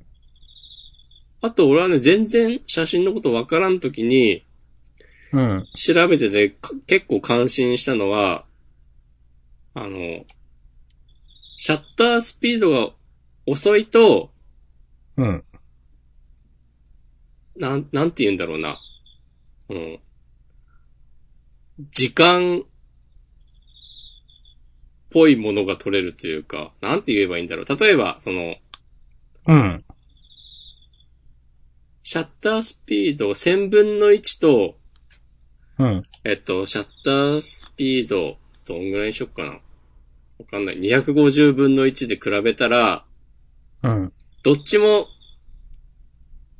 [1.42, 4.46] あと、俺はね、全然写真のことわからんときに、
[5.32, 5.66] うん。
[5.74, 8.44] 調べてね、か結構感心したのは、
[9.74, 10.24] あの、
[11.56, 12.92] シャッタースピードが
[13.44, 14.30] 遅いと、
[15.16, 15.44] うん。
[17.56, 18.78] なん、なんて言うんだろうな。
[19.68, 19.98] うん。
[21.78, 22.64] 時間、っ
[25.10, 27.66] ぽいものが取れるというか、なんて言えばいいんだろう。
[27.66, 28.56] 例えば、その、
[29.46, 29.84] うん。
[32.02, 34.76] シャッタースピード1000分の1と、
[35.78, 36.02] うん。
[36.24, 39.50] えっと、シャッタースピード、どんぐらいにしよっかな。
[39.50, 39.60] わ
[40.46, 40.78] かんない。
[40.78, 43.04] 250分の1で比べたら、
[43.82, 44.12] うん。
[44.42, 45.08] どっちも、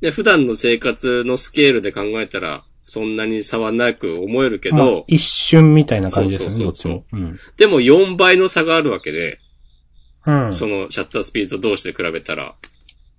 [0.01, 7.19] ね、普段の生活のスケールで考えたら、そんなに差はなく思えるけまあど、一瞬みたいな感じですね、どそうそうそうっちも。
[7.19, 7.39] うん。
[7.57, 9.39] でも4倍の差があるわけで、
[10.25, 10.53] うん。
[10.53, 12.55] そのシャッタースピード同士で比べたら。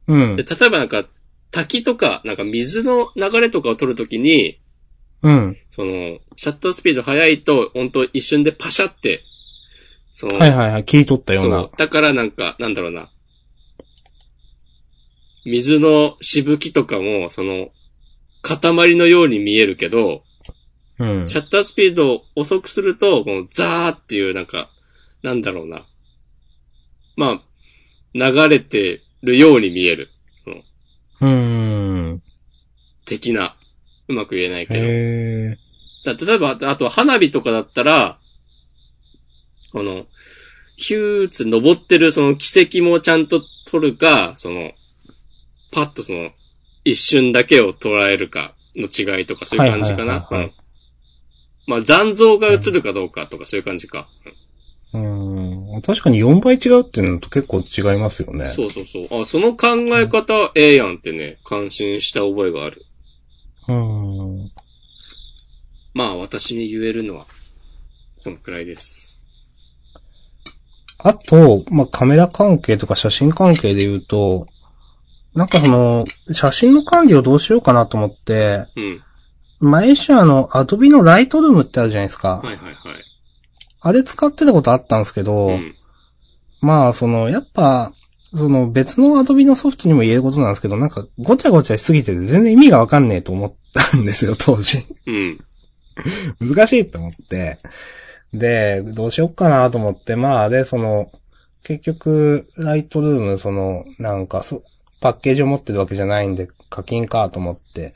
[0.07, 0.43] うんで、。
[0.43, 1.05] 例えばなんか、
[1.51, 4.59] 滝とか、なんか水の流れとかを撮るときに、
[5.23, 5.57] うん。
[5.69, 9.23] その、シャッタースピード速いと、本当一瞬でパシャって、
[10.13, 10.85] その、はいはいはい。
[10.85, 11.71] 切り取ったようなそう。。
[11.77, 13.11] だからなんか、なんだろうな。
[15.45, 17.69] 水のしぶきとかも、その、
[18.43, 20.23] 塊のように見えるけど、
[20.99, 21.29] うん。
[21.29, 24.71] シャッタースピードを遅くすると、このザーっていうなんか、
[25.23, 25.87] なんだろうな。
[27.17, 27.43] まあ、
[28.15, 30.11] 流れてるように見える。
[31.21, 32.23] うん。
[33.05, 33.57] 的な。
[34.09, 35.59] うまく言えないけど。
[36.05, 38.19] だ例えば、あとは花火とかだったら、
[39.73, 40.07] この、
[40.77, 44.73] ヒューって登ってるその奇跡もちゃんと撮るか、その、
[45.73, 46.31] パッとその、
[46.85, 50.05] 一瞬だけを捉えるかの違いとかそういう感じかな。
[50.05, 50.69] はいはいはいはいうん
[51.69, 54.09] まあ残像が映るかどうかとかそういう感じか。
[54.95, 55.83] うん。
[55.83, 58.47] 確かに4倍違うっていうのと結構違いますよね。
[58.49, 59.21] そうそうそう。
[59.21, 62.87] あ、その考え方、ええやんってね、感心した覚えがある。
[63.69, 64.51] うん。
[65.93, 67.27] まあ私に言えるのは、
[68.25, 69.27] このくらいです。
[70.97, 74.47] あと、まあ、カメラ関係とか写真関係で言うと、
[75.39, 78.67] なんかその、写真の管理をどうしようかなと思って、
[79.61, 79.71] うん。
[79.71, 82.39] 前週あの、アドビのライトルームってあるじゃないですか。
[82.39, 82.75] はいはいはい。
[83.81, 85.77] あれ使ってたことあったんですけど、うん。
[86.61, 87.93] まあ、その、やっぱ、
[88.35, 94.85] その別のアドビのソフトにも言えることなんですけど、なんかごちゃごちゃしすぎてて全然意味がわかんねえと思ったんですよ、 当時。
[95.07, 95.39] うん。
[96.41, 97.59] 難しいと思って。
[98.35, 101.13] で、どうしよっかなと思って、まあ、で、その、
[101.63, 104.65] 結局、ライトルーム、その、なんかそ、
[105.01, 107.95] パッケージを持ってるわけじゃないんで、課金かと思って、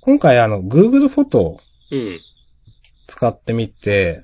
[0.00, 1.60] 今回あの、Google フォトを
[1.90, 2.20] うん。
[3.06, 4.22] 使ってみて、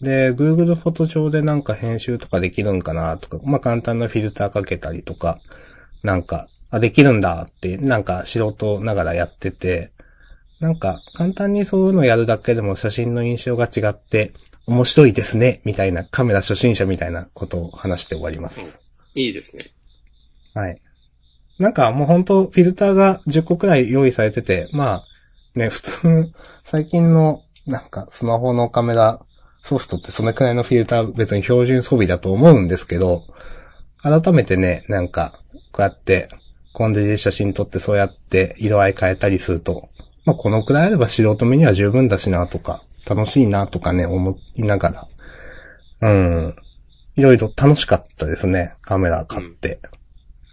[0.00, 5.38] で、Google フォト上でなんか編集とかできるんかなとか、まあ簡単なフィルターかけたりとか、
[6.02, 9.92] なんか、あ、できるんだって、なんか素人ながらやってて、
[10.60, 14.32] なんか簡単にそういうのやるだけでも写真の印象が違って、
[14.66, 18.80] 面白いですね、みたいなカメラ初心者みたいなことを話して終わります。
[19.14, 19.72] いいですね。
[20.54, 20.80] はい。
[21.60, 25.04] なんかもう本当フィルターが10個くらい用意されてて、まあ、
[25.54, 26.32] ね、普通、
[26.62, 29.20] 最近の、なんかスマホのカメラ
[29.62, 33.24] ソフトってそのくらいのフィルター別に標準装備だと思うんですけど、
[34.02, 35.34] 改めてね、なんか、
[35.70, 36.28] こうやって、
[36.72, 39.90] コンデジで写真撮ってそうやって色合い変えたりすると、
[40.24, 45.08] まあこのくらいあれば素人目には十分だしなとか、楽しいなとかね、思いながら、
[46.00, 46.56] うん。
[47.16, 49.80] いろいろ楽しかったですね、カメラ買って。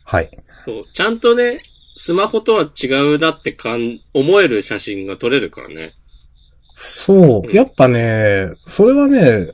[0.04, 0.38] はい。
[0.68, 0.86] そう。
[0.92, 1.62] ちゃんとね、
[1.96, 5.94] スマホとは違うなってかん、思える写真が撮れるからね。
[6.76, 7.56] そう。
[7.56, 9.54] やっぱね、それはね、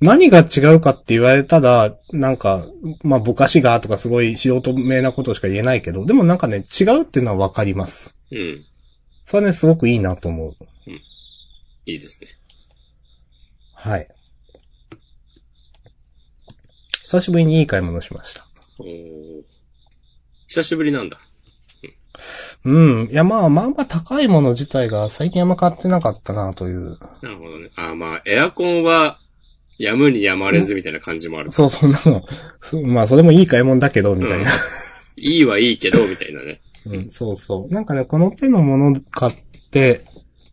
[0.00, 2.66] 何が違うかって言われたら、なんか、
[3.04, 8.16] まあ、ぼかしがとかすごい素人名なことしか言えないけど、でもなんかね、違うっていうのはわかります。
[8.32, 8.64] うん。
[9.26, 10.56] それはね、すごくいいなと思う。
[11.86, 12.28] いいですね。
[13.74, 14.08] はい。
[17.04, 18.46] 久しぶりにいい買い物しました。
[18.78, 19.49] おー
[20.50, 21.16] 久しぶりなんだ。
[22.64, 23.08] うん。
[23.08, 26.98] いや、まあ、まあまあ高いもの自体が最近あんま買ってなかったなという。
[27.22, 27.70] なるほどね。
[27.76, 29.20] あーまあ、エアコンは、
[29.78, 31.52] やむにやまれずみたいな感じもある。
[31.52, 32.24] そう、そんなの。
[32.60, 34.50] そうまあ、それもいい買い物だけど、みたいな。
[35.16, 36.60] いいはいいけど、みたいなね。
[36.84, 37.72] うん、そうそう。
[37.72, 39.34] なんかね、この手のもの買っ
[39.70, 40.04] て、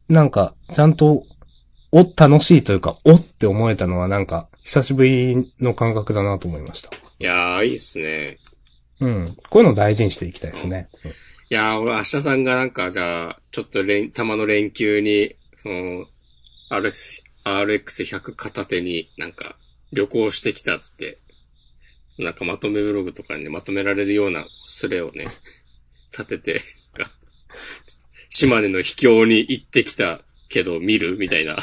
[0.09, 1.23] なんか、ちゃんと、
[1.91, 6.91] お、楽しいというか、おって思えたのはなんか、久しぶりの感覚だなと思いました。
[7.17, 8.37] いやー、いいっすね。
[8.99, 9.25] うん。
[9.49, 10.89] こういうの大事にしていきたいですね。
[11.49, 16.05] いやー、俺、明日さんがなんか、じゃあ、ちょっと連、たまの連休に、その、
[16.69, 19.57] RX、RX100 片手になんか、
[19.93, 21.19] 旅行してきたっつって、
[22.17, 25.27] なんかまとめブログとかに、ね、まとめられるようなスレをね、
[26.11, 26.61] 立てて、
[26.93, 27.09] が
[28.29, 31.57] 島根の秘境に行ってきたけど見るみたいな、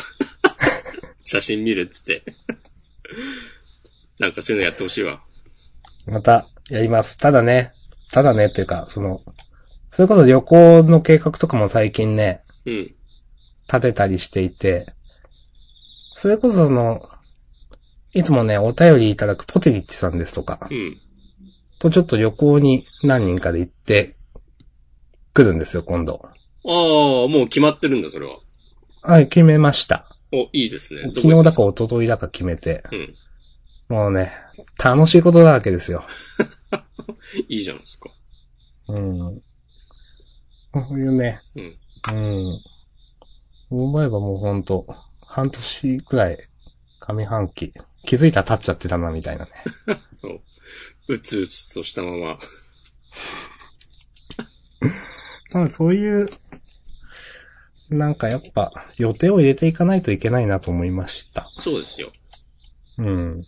[1.24, 2.22] 写真見るっつって。
[4.20, 5.22] なんかそういうのやってほしいわ。
[6.06, 7.18] また、やります。
[7.18, 7.72] ただね、
[8.12, 9.20] ただねっていうか、その、
[9.92, 12.94] それこそ旅行の計画とかも最近ね、うん。
[13.66, 14.92] 立てたりしていて、
[16.14, 17.06] それこそその、
[18.12, 21.00] いつもね、お便りいただくポテリッチさんですとか、うん。
[21.78, 24.16] とちょっと旅行に何人かで行って、
[25.34, 26.20] 来るんですよ、今度。
[26.24, 26.28] あ
[26.66, 26.70] あ、
[27.28, 28.38] もう決まってるんだ、それは。
[29.02, 30.06] はい、決めました。
[30.32, 31.02] お、いいですね。
[31.14, 32.84] 昨日だか一昨日だか決めて。
[32.84, 33.14] 行くん
[33.88, 34.32] もうね、
[34.82, 36.04] 楽しいことだらけですよ。
[36.74, 37.44] うん。
[37.48, 38.10] いいじゃないですか。
[38.88, 39.42] うん。
[40.72, 41.78] こういうね、うん。
[42.12, 42.16] う
[42.56, 42.60] ん。
[43.70, 44.86] 思えばもうほんと、
[45.20, 46.38] 半年くらい、
[47.00, 47.72] 上半期、
[48.04, 49.50] 気づいたら経っちゃってたな、みたいなね。
[50.20, 50.40] そう。
[51.08, 52.38] うつうつとしたまま。
[55.50, 56.28] ただそういう、
[57.90, 61.48] なんかやっぱ、予定を入れていかないといけないなと思いました。
[61.58, 62.10] そうですよ。
[62.98, 63.46] うん。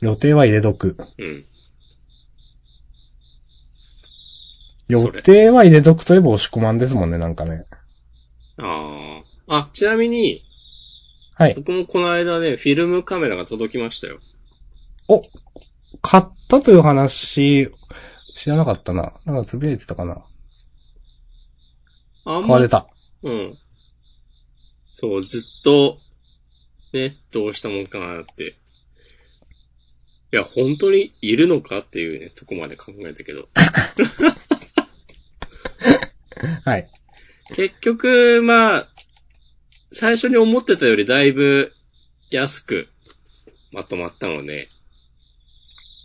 [0.00, 0.96] 予定は入れとく。
[1.18, 1.46] うん。
[5.00, 7.64] 予定は入れとくといえば押し込まんですもんね、なんかね。
[8.58, 9.56] ああ。
[9.56, 10.44] あ、ちなみに、
[11.34, 11.54] はい。
[11.54, 14.20] 僕もこの間ね、フィルムカメラが届きましたよ。
[15.08, 15.22] お
[16.00, 17.70] 買ったという話、
[18.34, 19.12] 知らなかったな。
[19.24, 20.24] なんかつぶやいてたかな。
[22.24, 22.86] あんま買われた。
[23.22, 23.58] うん。
[24.94, 25.98] そう、ずっと、
[26.92, 28.56] ね、どうしたもんかなって。
[30.32, 33.48] いや、本当にいるのかっていうね、とこまで考えたけど。
[36.64, 36.88] はい。
[37.54, 38.88] 結局、まあ、
[39.92, 41.72] 最初に思ってたよりだいぶ
[42.30, 42.88] 安く
[43.72, 44.68] まとまったので、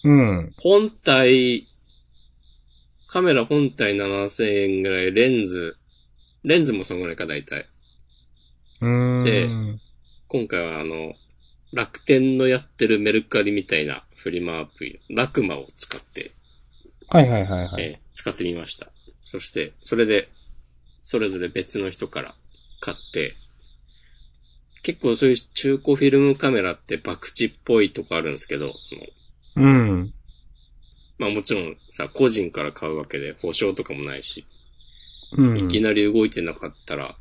[0.04, 0.54] うん。
[0.62, 1.68] 本体、
[3.08, 4.46] カメラ本体7000
[4.78, 5.78] 円ぐらい、レンズ、
[6.44, 7.68] レンズもそのぐらいか大体。
[8.82, 9.24] うーん。
[9.24, 9.50] で
[10.28, 11.14] 今回はあの、
[11.74, 16.32] 楽天のやってるメルカリみたいなフリマアプリ、ラクマを使って、
[17.10, 17.84] はいはいはいはい。
[17.84, 18.92] えー使ってみました。
[19.30, 20.28] そして、それで、
[21.04, 22.34] それぞれ別の人から
[22.80, 23.36] 買って、
[24.82, 28.74] 結構そういう中古フィルムカメラって博打っぽいとこあるんですけど、
[29.56, 30.12] うん。
[31.20, 34.48] まあもちろんさ、個人から買うわけで保証とかもないし、
[35.34, 35.60] うん。
[35.60, 37.16] いきなり動いてなかったら、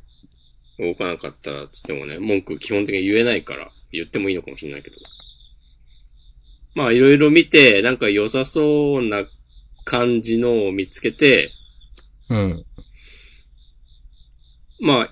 [0.79, 4.95] 動かなかったらつってもね、文句基本的に言えないから、言ってもいいのかもしれないけど。
[6.73, 9.25] まあいろいろ見て、なんか良さそうな
[9.85, 11.51] 感じのを見つけて、
[12.29, 12.65] うん。
[14.81, 15.09] まあ、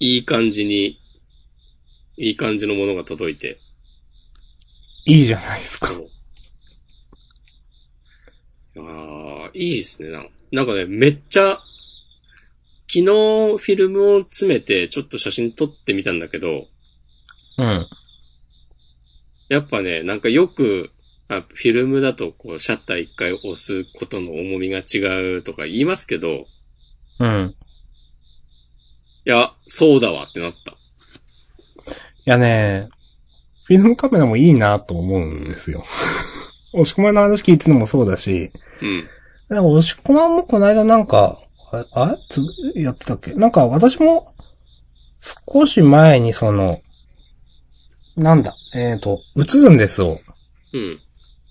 [0.00, 1.00] いい感じに
[2.16, 3.58] いい感じのものが届いて。
[5.06, 5.88] いいじゃないですか。
[8.76, 8.80] あ
[9.46, 10.10] あ、いいですね。
[10.10, 11.58] なんなんかね、めっちゃ、
[12.86, 16.66] 昨日フィルムを詰めてちょっと写真撮ってみたんだけど、
[17.58, 17.88] うん。
[19.48, 20.93] やっぱね、なんかよく、あ
[21.28, 26.46] フィルムだとこうシャッター一回押すことの重みが違うとか言いますけど、い
[27.20, 27.54] うん。
[29.24, 30.72] や、そうだわってなった。
[30.72, 30.74] い
[32.24, 32.88] やね、
[33.64, 35.84] フィルムカメラもいいなと思うんですよ。
[36.74, 38.50] 押し込まんの話聞いてるのもそうだし、
[38.82, 39.08] うん。
[39.48, 41.40] なんか押し込まんもこの間なんか、
[41.72, 42.18] ああれ？
[42.28, 42.42] つ
[42.74, 43.32] やってたっけ？
[43.34, 44.34] なんか私も、
[45.46, 46.82] 少し前にその、
[48.16, 50.20] なんだ、えっ、と、映るんですを、
[50.72, 51.00] うん。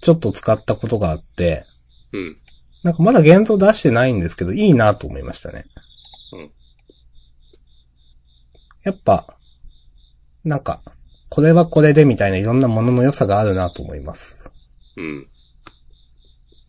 [0.04, 1.66] ちょっと使ったことがあって、
[2.12, 2.38] うん。
[2.84, 5.66] なんかまだ現像出してないんですけど、いいなと思いましたね。
[6.34, 6.52] うん。
[8.84, 9.38] やっぱ、
[10.44, 10.82] なんか、
[11.30, 14.52] これはこれでみたいないろんなものの良さがあるなと思います。
[14.98, 15.28] うん。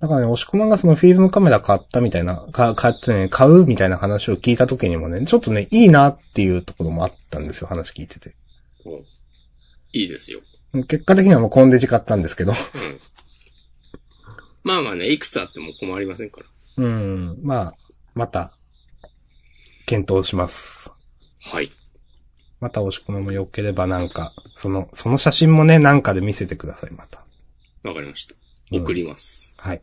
[0.01, 8.37] だからね、押し込まんがそのフィルムカメラ買ったみたいな、か買ってね、買うみたいな話を聞いた時にもね、ちょっとね、いいなっていうところもあったんですよ、話聞いてて。
[8.87, 9.05] うん
[9.95, 10.41] いいですよ。
[10.89, 12.53] 結果的にはもうコンデジ買ったんですけど。
[12.53, 12.57] うん。
[14.65, 16.47] まあまあね、いくつあっても困りませんから。
[16.85, 17.75] うん、まあ、
[18.15, 18.57] また、
[19.87, 20.91] 検討します。
[21.43, 21.71] はい。
[22.61, 27.25] また押し込まんも良ければなんか、その、その写真もね、なんかで見せてください、また。
[27.83, 28.35] わかりました。
[28.35, 28.45] うん
[28.83, 29.55] 送ります。
[29.59, 29.83] はい。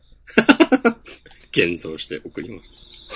[1.52, 3.08] 現像して送ります。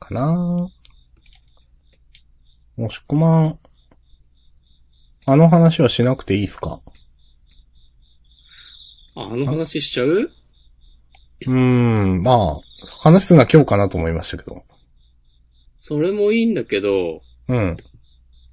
[0.00, 0.68] かなぁ。
[2.76, 3.58] 押し込まん、
[5.26, 6.82] あの話はしなくていいですか？
[9.14, 10.08] ああの話しちゃう？
[10.08, 14.64] うーん、まあ、話するのは今日かなと思いましたけど。
[15.78, 17.76] それもいいんだけど、うん、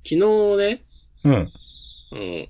[0.03, 0.17] 昨日
[0.57, 0.83] ね、
[1.23, 2.47] うん、あの、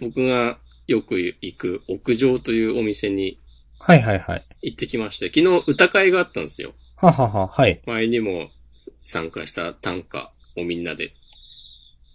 [0.00, 3.38] 僕がよく行く屋上というお店に
[3.78, 4.46] はいはいはい。
[4.62, 6.72] 行ってきまして、昨日歌会があったんですよ。
[6.96, 7.82] ははは、はい。
[7.84, 8.48] 前にも
[9.02, 11.12] 参加した短歌をみんなで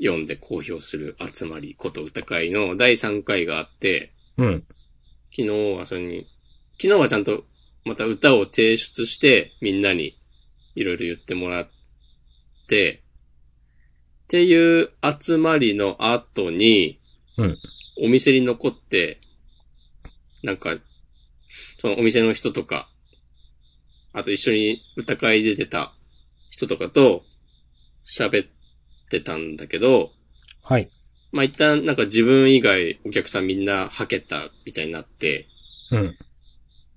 [0.02, 4.64] 読んで公表する集まりこと歌会の第3回があって、うん、
[5.36, 6.28] 昨日はそれに、
[6.82, 7.44] 昨日はちゃんと
[7.86, 10.18] また歌を提出してみんなに
[10.76, 11.68] いろいろ言ってもらっ
[12.68, 13.04] て、
[14.26, 17.00] っていう集まりの後に、
[17.38, 17.58] うん
[18.00, 19.20] お店に残って、
[20.44, 20.76] なんか、
[21.80, 22.90] そのお店の人とか、
[24.14, 25.94] あと一緒に歌会で出てた
[26.50, 27.24] 人とかと
[28.06, 28.48] 喋っ
[29.10, 30.12] てたんだけど、
[30.64, 30.90] はい。
[31.32, 35.48] まあ、一旦なんか自分以外お客さんみんなはけたみたいになって、
[35.92, 36.18] うん、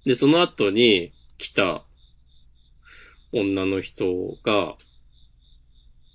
[0.04, 1.84] で、その後に来た
[3.32, 4.06] 女の人
[4.42, 4.76] が、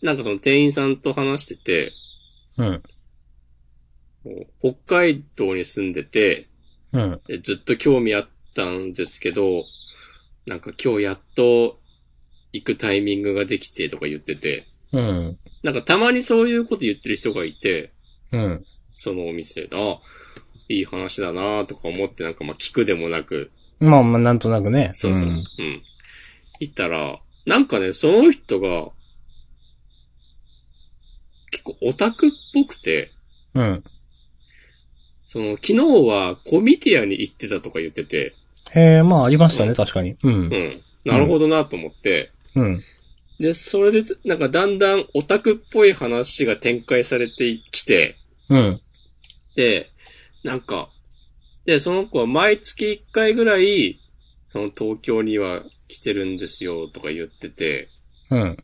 [0.02, 1.94] なんかその店員さんと話してて、
[2.58, 2.84] うん、
[4.60, 6.48] 北海道に住んでて、
[6.94, 9.66] うん、でずっと興味あったんですけど、
[10.48, 11.80] なんか今日やっと
[12.54, 17.95] 行くタイミングができてとか言ってて、うん、なんかたまにそういうこと言ってる人がいて、
[18.32, 18.66] うん、
[18.98, 20.00] そのお店で、あ、
[20.68, 24.92] いい話だなとか思ってなんかまあ聞くでもなく、まあまあ、なんとなくね。
[24.94, 25.28] そうそう。
[25.28, 25.44] んうん。
[26.60, 28.90] 行ったら、なんかね、その人が、
[31.52, 33.12] 結構オタクっぽくて、
[33.54, 33.84] うん。
[35.28, 35.76] その、昨日
[36.08, 38.36] はコミティアに行ってたとか言ってて、
[38.72, 40.18] へえ、まあありましたね、うん確かに。
[40.24, 40.38] うんう。
[40.48, 40.82] ん。
[41.06, 42.84] なるほどなと思って、うん。
[43.40, 48.18] で、それで、なんかだんだんオタクっぽい話が展開されてきて、
[48.50, 48.82] うん。
[49.56, 49.92] で、
[50.44, 50.90] なんか、
[51.66, 54.00] で、その子は毎月1回ぐらい、
[54.52, 57.90] その東京には来てるんですよとか言ってて、
[58.30, 58.58] うん。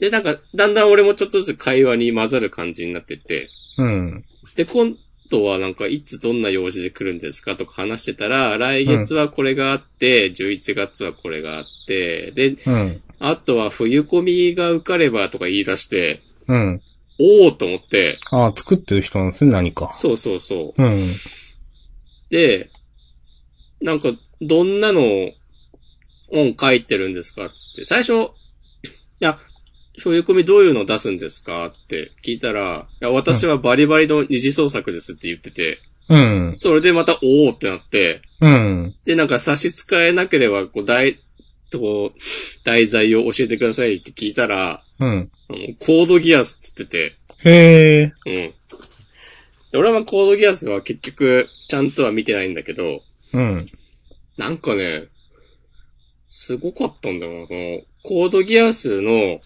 [0.00, 3.48] で、なんか、だんだん俺もちょっとずつ会話に混ざる感じになってて、
[3.78, 4.24] うん。
[4.56, 4.96] で、今
[5.30, 13.02] 度はなんか、いつどんな用事で来るんですかとか話してたら、来月はこれがあって、11月はこれがあって、で、うん。
[13.18, 16.82] あとは冬コミが受かればとか言い出して、うん。
[17.18, 19.90] おーと思って、ああ、作ってる人なんですね、何か。
[19.92, 20.82] そうそうそう。
[20.82, 21.06] うん。
[22.28, 22.70] で、
[23.80, 24.10] なんか、
[24.40, 25.00] どんなの
[26.30, 27.84] 本書いてるんですかつって。
[27.84, 28.28] 最初、い
[29.20, 29.38] や、
[29.98, 36.54] 冬コミどういうの出すんですかって聞いたら、いや、私はバリバリの二次創作ですって言ってて、うん。
[36.56, 38.94] それでまた、おーってなって、うん。
[39.04, 41.18] で、なんか差し支えなければ、こう、題、
[41.72, 42.18] こう、
[42.64, 45.30] 題材を教えてくださいって聞いたら、うん。
[45.78, 48.12] コードギアスって言ってへえ。
[48.24, 48.54] て、うん。
[49.72, 53.02] で、俺はコードギアスは結局、ちゃんとは見てないんだけど、
[53.32, 53.66] うん。
[54.36, 55.08] なんかね、
[56.28, 59.40] すごかったんだよな、その、コードギアスの、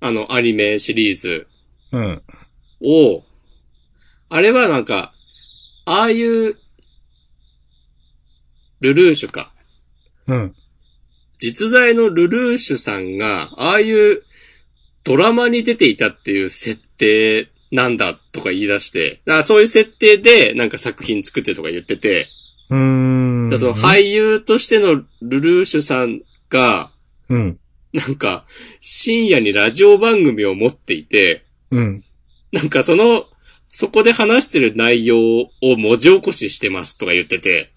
[0.00, 1.46] あの、アニメシリーズ
[1.92, 2.22] うん。
[2.80, 3.22] を、
[4.28, 5.12] あれはなんか、
[5.84, 6.56] ああいう、
[8.80, 9.51] ルルーシュか。
[10.26, 10.54] うん。
[11.38, 14.22] 実在のルルーシュさんが、ああいう
[15.04, 22.28] ドラマに出ていたっていう設定なんだとか言い出して、だからそういう設定でなんか作品作ってとか言ってて、
[22.70, 23.48] うーん。
[23.50, 26.90] だその俳優としてのルルーシュさんが、
[27.28, 27.58] うん。
[27.92, 28.44] なんか
[28.80, 32.04] 深夜にラジオ番組を持っていて、うん。
[32.52, 33.26] なんかその、
[33.68, 37.72] そこで話してる内容を文字起こししてますとか言ってて、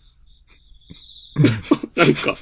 [1.95, 2.37] なんか、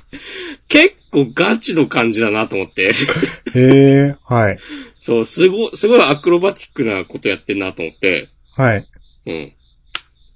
[0.68, 2.92] 結構ガチの感じだなと思って。
[3.56, 4.58] へえ、はい。
[5.00, 8.30] そう、すごい、すごいアクロバティックなことやってんなと思って。
[8.56, 8.88] はい。
[9.26, 9.54] うん。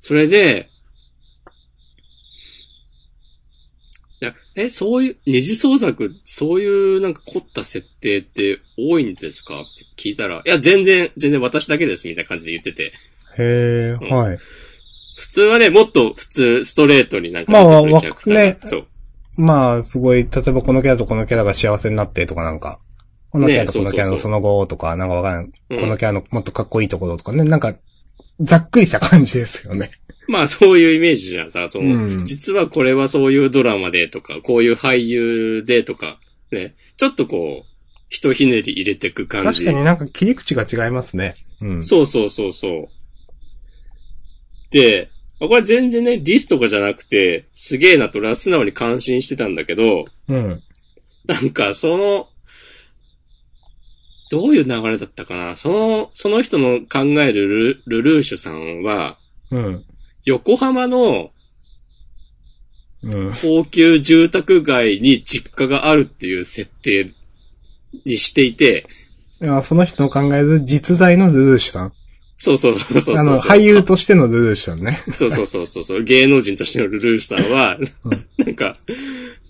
[0.01, 0.69] それで、
[4.19, 9.61] いや、え、そういう、二次創作、そういうなんか凝った設定って多いんですか？
[9.61, 12.85] って聞いたら、いや、全然、全然私だけですみたいな感じで言ってて。
[12.85, 12.91] へ
[13.39, 14.39] え、はい。
[15.17, 18.87] 普通はね、もっと普通、ストレートになんかまあわねそう。
[19.37, 22.79] まあ、すごい、例えばこのキャラとこのキャラが幸せになってとかなんか、
[23.31, 25.51] このキャラとこのキャラのその後とか、なんかわからん。
[25.69, 27.73] うんこのキャラのもっとかっこいいところとかね、なんか、
[28.39, 29.89] ざっくりした感じですよね。
[30.27, 36.19] まあ、そういうイメージじゃんさ、その、うん実はこれはそういうドラマでとか、こういう俳優でとか、
[36.51, 37.77] ね、ちょっとこう、
[38.09, 39.65] ひとひねり入れてく感じ。
[39.65, 41.35] 確かになんか切り口が違いますね。
[41.61, 41.83] うん。
[41.83, 42.96] そうそうそうそう。
[44.69, 45.09] で、
[45.39, 50.63] これ全然ね、ディスとかじゃなくて、すげえなと俺は素直に感心してたんだけど、うん。
[51.27, 52.27] なんかその、
[54.29, 59.17] どういう流れだったかなその、その人の考えるルルルーシュさんは、
[59.51, 59.85] うん。
[60.25, 61.31] 横浜の
[63.03, 63.31] うん。
[63.41, 67.13] 高級住宅街に実家があるっていう設定
[68.05, 68.87] にしていて、
[69.41, 71.93] いや、その人の考える実在のルルーシュさん。
[72.37, 73.17] そうそうそうそうそう。
[73.17, 74.99] あの、俳優としてのルルーシュさんね。
[75.11, 76.03] そうそうそうそうそう。
[76.03, 78.77] 芸能人としてのルルーシュさんは、うんなんか、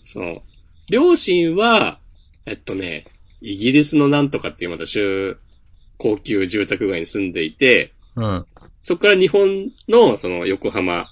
[0.06, 0.42] その、
[0.90, 2.00] 両親は、
[2.46, 3.06] えっとね、
[3.42, 5.38] イギリスのなんとかっていうまた州、
[5.98, 8.46] 高級住宅街に住んでいて、うん。
[8.82, 11.10] そこから日本のその横浜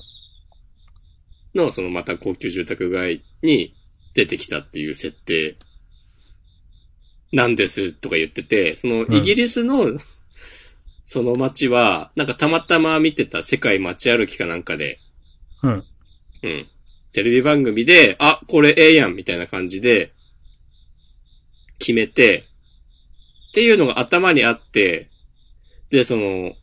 [1.53, 3.75] のそのまた高級住宅街に
[4.13, 5.57] 出てきたっていう設定
[7.33, 9.97] なんですとか言ってて、そのイギリスの
[11.05, 14.99] その街は、なんかたまたま見てた世界街歩きかなんかで、
[15.61, 15.83] うん。
[16.43, 16.67] うん。
[17.11, 20.11] テレビ番組で、あ、これええやんみたいな感じで、
[21.79, 22.45] 決めて、
[23.49, 25.09] っていうのが頭にあって、
[25.89, 26.53] で、その、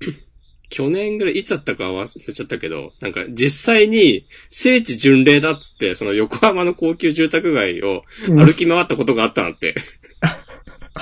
[0.70, 9.74] 去年ぐらい、いつだったか忘れちゃったけど、なんか実際に聖地巡礼だっつって、その横浜の高級住宅街を歩き回ったことがあったなって。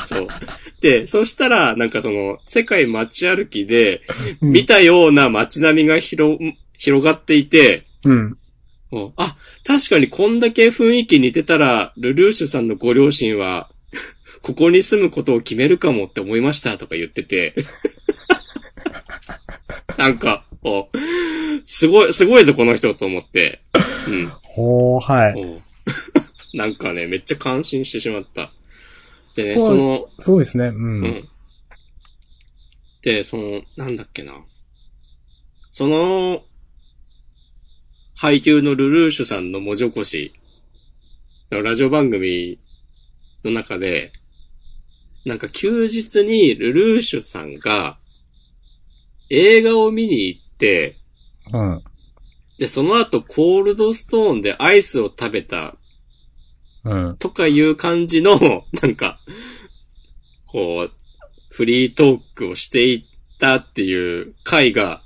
[0.04, 0.28] そう。
[0.80, 4.02] で、そしたら、なんかその、世界街歩きで、
[4.40, 6.38] うん見たような街並みが広、
[6.76, 8.36] 広がっていて、うん。
[9.16, 13.70] あ、確かにこんだけ雰囲気似てたら、ルルーシュさんのご両親は、
[14.42, 17.54] ここに住むことを決めるかもって思いましたとか言ってて。
[19.98, 20.44] なんか、
[21.64, 23.60] すごい、すごいぞこの人と思って。
[24.08, 24.32] うん。
[24.42, 25.60] ほー、はい。
[26.56, 28.52] なんかね、めっちゃ感心してしまった。
[29.36, 30.66] でその、そうですね。
[30.66, 30.74] う。
[30.74, 31.28] うんん。
[33.02, 34.32] で、その、なんだっけな。
[35.72, 36.42] その、
[38.18, 40.32] 俳優のルルーシュさんの文字起こし
[41.50, 42.58] のラジオ番組
[43.44, 44.12] の中で、
[45.26, 47.98] なんか休日にルルーシュさんが
[49.28, 50.96] 映画を見に行って、
[51.52, 51.84] うん。
[52.58, 55.76] で、その後コールドストーンでアイスを食べた
[56.86, 57.16] うん。
[57.18, 59.20] とかいう感じの、 なんか、
[60.46, 60.92] こう、
[61.50, 63.04] フリートークをしていっ
[63.38, 65.02] たっていう回が、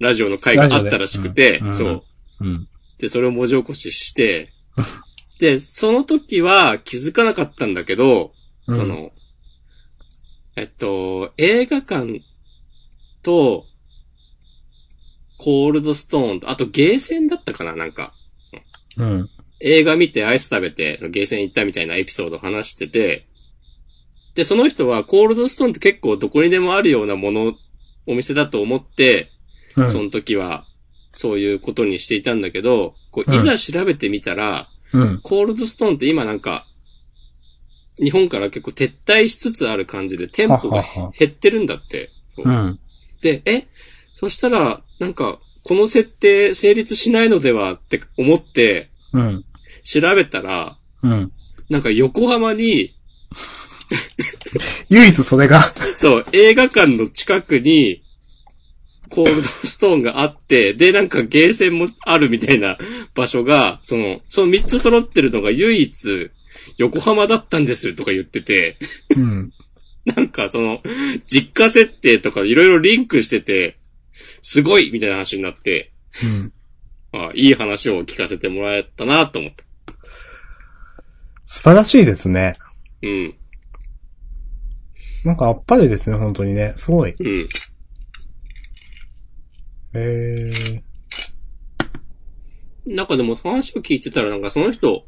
[0.00, 2.04] ラジオの回があったらしくて、うんそう。
[2.40, 2.68] うん。
[2.98, 4.52] で、それを文字起こしして、
[5.38, 8.32] で、その時は気づかなかったんだけど、
[8.66, 9.12] うんその、
[10.56, 12.22] えっと、映画館
[13.22, 13.66] と、
[15.36, 18.14] コールドストーンと、あとゲーセンだったかななんか。
[18.96, 19.30] うん。
[19.60, 23.26] 映画見てアイス食べて、そのゲーセン行ったみたいなエピソードを話してて、
[24.34, 27.54] で、その人はコールドストーンって結構どこにでもあるようなもの、
[28.06, 29.30] お店だと思って、
[29.76, 29.88] うん。
[29.88, 30.66] その時は、
[31.12, 35.20] そういうことにしていたんだけど、こう、うんいざ調べてみたら、うん。
[35.22, 36.66] コールドストーンって今なんか、
[37.98, 42.10] 日本から結構撤退しつつある感じで店舗がははは減ってるんだって。
[42.34, 42.78] そううん。
[43.22, 43.66] で、え？
[44.14, 49.44] そしたら、なんか、この設定成立しないのではって思って、うん。
[49.82, 51.32] 調べたら、うん。
[51.70, 52.94] なんか横浜に、
[54.90, 58.02] 唯一それが、そう、映画館の近くに、
[59.10, 62.76] コールドストーンがあって、で、なんかゲーセンもあるみたいな
[63.14, 66.30] 場所が、その、その3つ揃ってるのが唯一、
[66.78, 68.76] 横浜だったんですとか言ってて、
[69.16, 69.52] うん。
[70.16, 70.80] なんかその、
[71.26, 73.78] 実家設定とかいろいろリンクしてて、
[74.42, 75.92] すごいみたいな話になって、
[76.22, 76.52] うん。
[77.14, 79.64] あいい話を聞かせてもらえたなと思った。
[81.46, 82.56] 素晴らしいですね。
[83.02, 83.34] うん。
[85.24, 86.72] なんかあっぱれですね、本当にね。
[86.76, 87.14] すごい。
[87.18, 87.48] うん。
[89.94, 90.82] へー。
[92.86, 95.06] なんかでも話を聞いてたらなんかその人、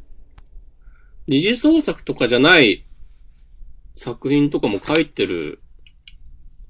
[1.26, 2.86] 二次創作とかじゃない
[3.96, 5.60] 作品とかも書いてる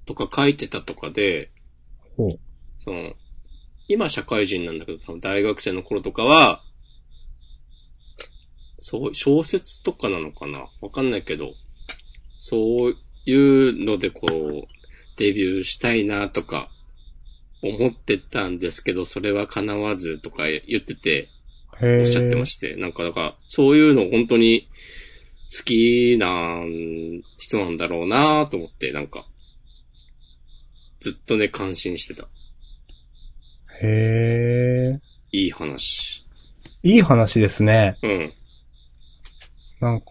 [0.06, 1.50] とか書いてたとかで、
[2.16, 2.40] ほう。
[2.78, 3.12] その、
[3.88, 6.62] 今社会人なんだけど、多分大学生の頃とかは、
[8.80, 10.68] そう、小説とかなのかな？
[10.80, 11.54] わかんないけど、
[12.38, 14.66] そういうのでこう、
[15.16, 16.70] デビューしたいなとか、
[17.62, 21.30] 思ってたんですけど、それは叶わずとか言ってて。
[21.78, 24.66] おっしゃってまして、なんか、だから、そういうの本当に
[25.54, 26.62] 好きな
[27.36, 29.26] 人なんだろうなと思って、なんか、
[31.00, 32.28] ずっとね、感心してた。
[33.82, 34.98] へー。
[35.32, 36.24] いい話。
[36.82, 37.98] いい話ですね。
[38.02, 38.32] うん。
[39.80, 40.06] なんか、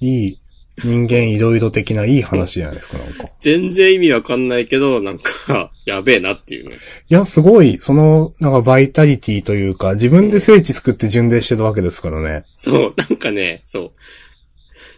[0.00, 0.38] いい
[0.82, 3.28] 人間いろいろ的ないい話じゃないですか、なんか。
[3.38, 6.78] 全然意味わかんないけど、なんか、 やべえなっていうね。
[7.08, 12.44] いや、すごい、その、なんかバイタリティというか、自分で聖地作って巡礼してるわけですからね。
[12.56, 13.92] そう、なんかね、そう。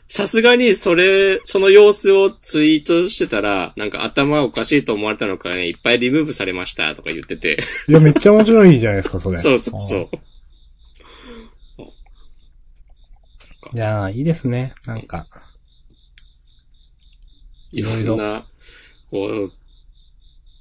[0.08, 7.58] さすがにそれ、その様子をツイートしてたら、なんか頭おかしいと思われたのかね、いっぱいリムーブされましたとか言ってて。
[7.88, 9.36] いや、めっちゃ面白いじゃないですか、それ。
[9.38, 10.08] そうそうそう。
[13.74, 14.74] いやー、いいですね。
[14.86, 15.26] なんか。
[17.72, 18.46] いろんな、
[19.10, 19.44] こう、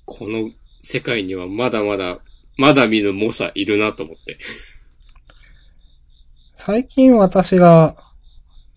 [0.05, 0.49] この
[0.81, 2.19] 世界にはまだまだ、
[2.57, 4.39] まだ見ぬ猛者いるなと思って。
[6.55, 7.95] 最近私が、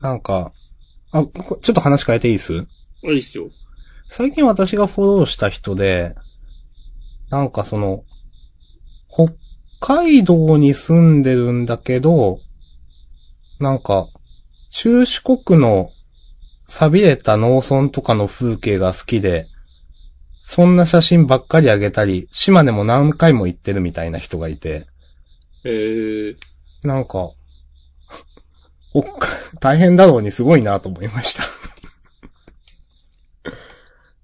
[0.00, 0.52] なんか、
[1.10, 2.54] あ、こちょっと話変えていいです？
[2.54, 2.66] い
[3.08, 3.50] いっすよ。
[4.08, 6.14] 最近私がフォローした人で、
[7.30, 8.04] なんかその、
[9.08, 9.34] 北
[9.80, 12.40] 海道に住んでるんだけど、
[13.60, 14.06] なんか、
[14.70, 15.90] 中四国の
[16.68, 19.46] 錆びれた農村とかの風景が好きで、
[20.40, 24.86] そんな写真ばっかりあげたり、島根も何回も行ってるみたいな人がいて、
[25.64, 26.36] えー、
[26.84, 27.30] なんか、
[28.98, 29.28] おっか、
[29.60, 31.44] 大変だろうにすごいなと思いました。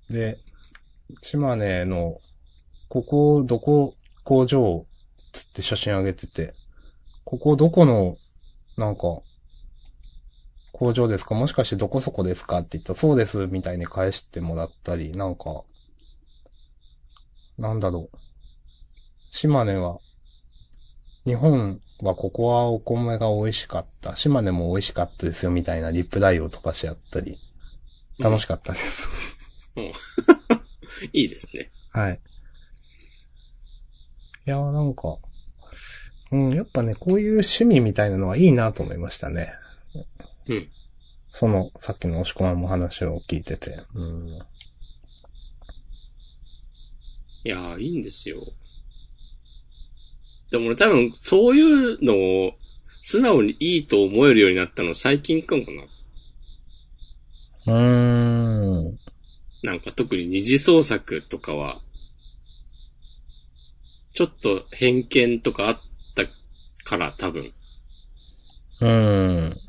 [0.10, 0.40] で、
[1.22, 2.20] 島根の、
[2.88, 3.94] ここ、どこ、
[4.24, 4.84] 工場、
[5.30, 6.54] つって写真あげてて、
[7.24, 8.16] ここどこの、
[8.76, 9.20] なんか、
[10.72, 11.36] 工場ですか？
[11.36, 12.58] もしかしてどこそこですか？
[12.58, 15.62] って言ったら、そうです、みたいに返してもらったり、なんか、
[17.58, 18.16] なんだろう。
[19.30, 20.00] 島根は、
[21.24, 24.14] 日本はここはお米が美味しかった。
[24.16, 27.38] 島根も美味しかったですよ、みたいなリプライを飛ばし合ったり、
[28.18, 29.08] 楽しかったです。
[31.12, 31.70] いいですね。
[31.90, 32.20] はい。
[34.46, 35.16] いやーなんか、
[36.30, 39.52] うん、やっぱね、こういう趣味みたいなのはいいなと思いましたね。
[40.48, 40.68] うん。
[41.32, 43.82] その、さっきの押し込まんも話を聞いてて。
[43.94, 44.28] うん。
[47.44, 48.42] いやー、いいんですよ。
[50.54, 52.54] でも俺多分、そういうのを、
[53.02, 55.82] 素直にいいと思えるようになったの最近かもな。
[57.66, 58.98] うーん。
[59.64, 61.80] なんか特に二次創作とかは、
[64.12, 65.80] ちょっと偏見とかあっ
[66.14, 66.22] た
[66.84, 67.52] から多分。
[68.80, 69.60] うーん。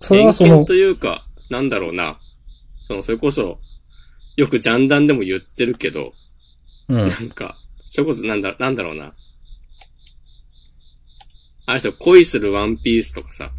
[0.00, 2.18] それはその偏見と、いうか、なんだろうな。
[2.86, 3.58] その、それこそ、
[4.36, 6.14] よくジャンダンでも言ってるけど、
[6.88, 6.96] うん。
[7.08, 9.14] なんか、それこそなんだ、なんだろうな。
[11.66, 13.52] あれでしょ、恋するワンピースとかさ、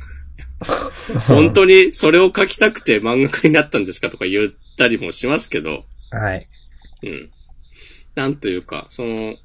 [1.27, 6.47] 本当にそれを書きたくて漫画家になったんですかとか言ったりもしますけど、はい。
[7.03, 7.31] うん。
[8.15, 9.35] なんというか、その、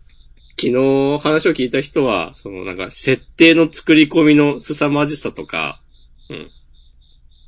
[0.58, 5.80] 昨日話を聞いた人は、そのなんか設定の作り込みの凄まじさとか、
[6.28, 6.50] うん。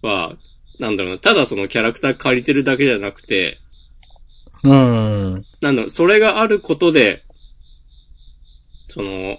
[0.02, 0.36] は、
[0.78, 3.60] なんだろうな、ただそのキャラクター借りてるだけじゃなくて、
[4.64, 5.46] うーん。
[5.60, 7.24] なんだろう、それがあることで、
[8.88, 9.38] その、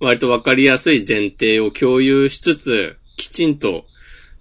[0.00, 3.84] 割とわかりやすい前提を共有しつつ、きちんと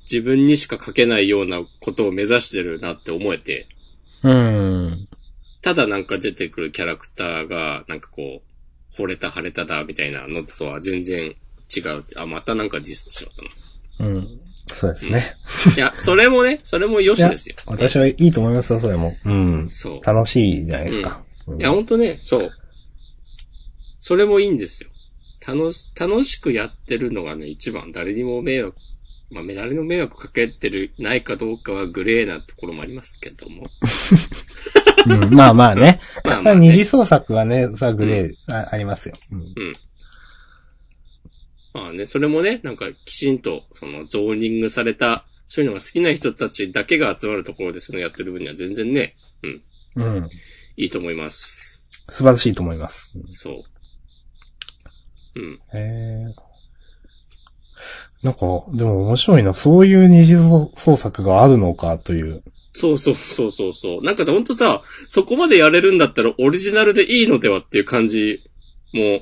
[0.10, 3.68] 自分にしか書けないようなことを目指してるなって思えて、
[4.24, 5.08] うーん。
[5.62, 11.36] ただなんか出てくるキャラクターが、なんかこう、惚れた腫れただみたいなのとは全然
[11.76, 12.06] 違う。
[12.16, 13.36] あ、またなんかディスってしまっ
[13.98, 14.10] たな。
[14.10, 14.40] うん。
[14.68, 15.36] そうですね。
[15.76, 17.56] いや、それもね、それも良しですよ。
[17.66, 19.14] 私はいいと思いますよ、それも。
[19.26, 19.70] うん。
[19.70, 20.06] そう。
[20.06, 21.22] 楽しいじゃないですか。
[21.48, 22.52] うんいや、ほんとね、そう。
[24.00, 24.90] それもいいんですよ。
[25.54, 28.78] 楽し、楽しくやってるのがね、一番誰にも迷惑、
[29.32, 33.68] まあ、誰にも迷惑かけてる、ないかどうかはグレーなところもありますけども。
[35.08, 36.00] うんまあまあね。
[36.24, 39.16] まあまあね二次創作はね、さ、グレー、あありますよ。
[39.32, 39.74] うん
[41.72, 49.62] まあね、それもね、なんかきちんと、その、ゾーニングされた、そういうのが好きな人たちだけが集まるところでそのやってる分には全然ね、うん、
[49.96, 50.30] うん。
[50.78, 51.84] いいと思います。
[52.10, 53.10] 素晴らしいと思います。
[53.32, 53.79] そう。
[55.40, 55.80] うん。
[55.80, 56.36] へえ。
[58.24, 58.40] なんか、
[58.74, 59.54] でも面白いな。
[59.54, 60.36] そういう二次
[60.76, 62.44] 創作があるのかという。
[62.74, 64.04] そうそうそうそうそう。
[64.04, 68.44] なんかほんとさ、そこまでやれるんだったらオリジナルでいいのではっていう感じ
[68.94, 69.22] も、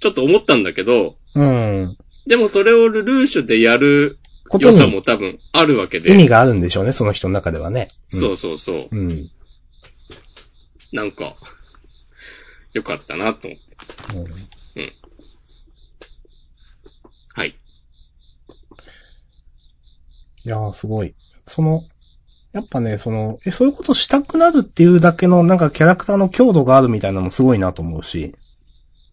[0.00, 1.96] ちょっと思ったんだけど、うん。
[2.26, 4.18] でもそれをルルーシュでやる
[4.48, 6.12] ことに良さも多分あるわけで。
[6.12, 7.88] 意味があるんでしょうね、その人の中ではね。
[8.08, 8.88] そうそうそう。
[8.90, 9.10] うん。
[9.10, 9.30] うん。
[10.92, 11.36] なんか、
[12.72, 13.70] よかったなと思って。
[14.76, 14.92] うん
[17.34, 17.50] はい。
[20.39, 21.14] いやー、すごい。
[21.46, 21.82] その、
[22.52, 28.34] やっぱね、その、え、そういうことしたくなるっていうだけの、なんかキャラクターの強度があるみたいなのもすごいなと思うし。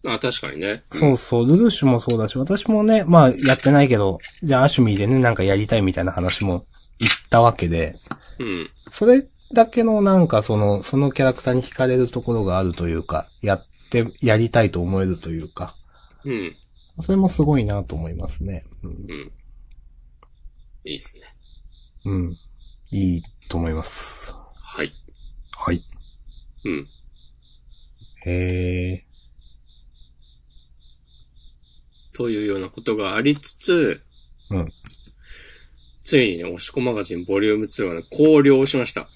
[0.06, 0.82] あ、確かにね。
[0.90, 6.66] そうそう、ルルーシュもそうだし、私もね、まあ、やってないけど、じゃあアシュミーでね、なんかやりたいみたいな話も
[6.98, 7.96] 言ったわけで、
[8.38, 8.70] うん。
[8.90, 15.74] それだけのなんかその、そのキャラクターに惹かれるところがあるというか、やって、やりたいと思えるというか、
[16.24, 16.56] うん。
[17.00, 18.64] それもすごいなと思いますね。
[18.82, 18.90] うん。
[18.90, 19.32] うん。
[20.88, 21.22] いいっすね。
[22.06, 22.38] うん。
[22.90, 24.34] いいと思います。
[24.54, 24.92] はい。
[25.54, 25.84] はい。
[26.64, 26.88] うん。
[28.24, 29.04] へえ。
[32.14, 34.02] というようなことがありつつ、
[34.50, 34.72] うん。
[36.04, 39.10] ついにね、押し子マガジンボリューム2はね、考慮しました。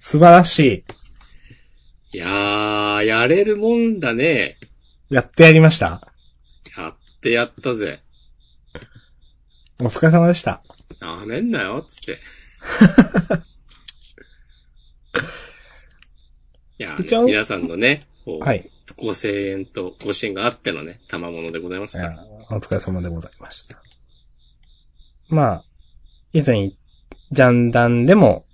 [0.00, 0.58] 素晴らし
[2.12, 2.16] い。
[2.16, 4.58] いやー、やれるもんだね。
[5.08, 6.11] やってやりました。
[7.22, 8.00] やってやったぜ。
[9.80, 10.60] お疲れ様でした。
[11.00, 12.12] なめんなよ、つって。
[16.78, 18.68] いやーね、一応皆さんのね、こうはい。
[18.96, 22.26] ご声援とご支援があってのね、賜物でございますから。
[22.50, 23.80] お疲れ様でございました。
[25.28, 25.64] まあ、
[26.32, 26.72] 以前、
[27.30, 28.44] ジャンダンでも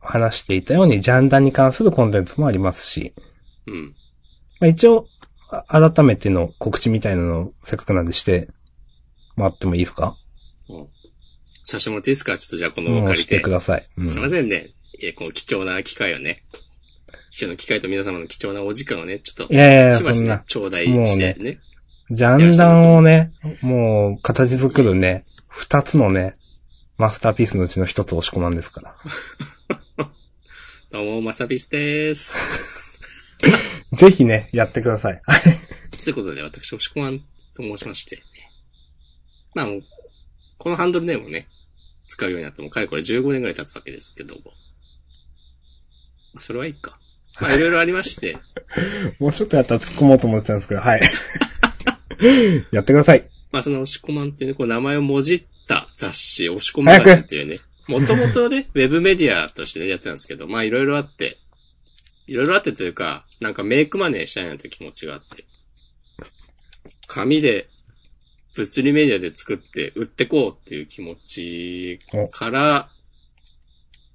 [0.00, 3.12] 話していたように、ジャンダンに関するコンテンツもありますし、
[3.66, 3.94] うん。
[4.60, 5.13] まあ、一応、あ
[5.68, 8.48] 改めての告知みたいなのをせっかくなんでして、
[9.36, 10.16] もらってもいいですか？
[10.68, 10.86] うん
[11.66, 12.36] させてもらっていいですか？
[12.36, 13.34] ちょっとじゃあこのもう場借りて。
[13.34, 13.88] してください。
[13.96, 14.70] うんすいませんね。
[15.00, 16.44] いや、この貴重な機会をね。
[17.30, 21.58] 貴重な機会と皆様の貴重なお時間をね、ちょっと、いやいやいや、しばしねそんな、、頂戴してね。
[22.12, 26.36] ジャンダンをね、もう、形作るね、二つのね、
[26.96, 28.96] マスターピースのうちの一つ押し込まんですから。
[30.92, 32.93] どうも、まさびすでーす。
[33.92, 35.20] ぜひね、やってください。
[36.02, 37.20] ということで、私、押し込まん
[37.54, 38.22] と申しまして、ね。
[39.54, 39.84] まあもう、
[40.58, 41.48] このハンドルネームをね、
[42.08, 44.42] 使うようになっても、かれこれ15年ぐらい経つわけですけども。
[46.34, 46.98] まあ、それはいいか。
[47.40, 48.36] まあ、 いろいろありまして、
[49.18, 51.00] もうちょっとやったら突っ込もうと思ってたんですけど、はい。
[52.72, 53.28] やってください。
[53.52, 61.38] まあ、その、押し込まんっていうね、こう、名前をもじった雑誌、押し込まんっていうね、もともとね、ウェブメディアとしてね、やってたんですけど、まあ、いろいろあって、
[62.26, 65.44] いろいろあってというか、なんかメイクマネーしたいなという気持ちがあって、
[67.06, 67.68] 紙で、
[68.54, 71.98] 物理メディアで作って売ってこうっていう気持ち
[72.30, 72.88] から、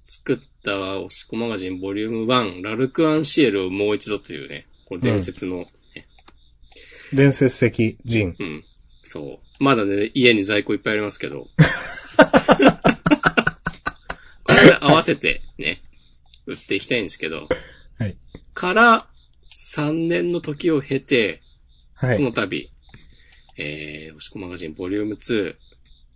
[0.08, 5.68] 作った押し込マガジンボリューム1、ラルクアンシエルをもう一度というね、この伝説の、ね
[7.14, 8.36] 伝説的人。
[8.40, 8.64] うん。
[9.04, 9.64] そう。
[9.64, 11.48] まだね、家に在庫いっぱいありますけど。
[14.44, 15.82] これ合わせてね、
[16.46, 17.50] 売っていきたいんですけど。
[18.60, 18.74] はい。
[18.74, 19.08] から、
[19.56, 21.42] 3年の時を経て、
[21.94, 22.18] はい。
[22.18, 22.70] この度、
[23.58, 25.56] えー、押し込マガジンボリューム2、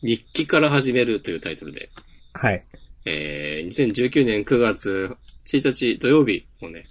[0.02, 1.90] 日記から始めるというタイトルで、
[2.34, 2.66] はい。
[3.06, 6.86] えー、2019年9月1日土曜日もね、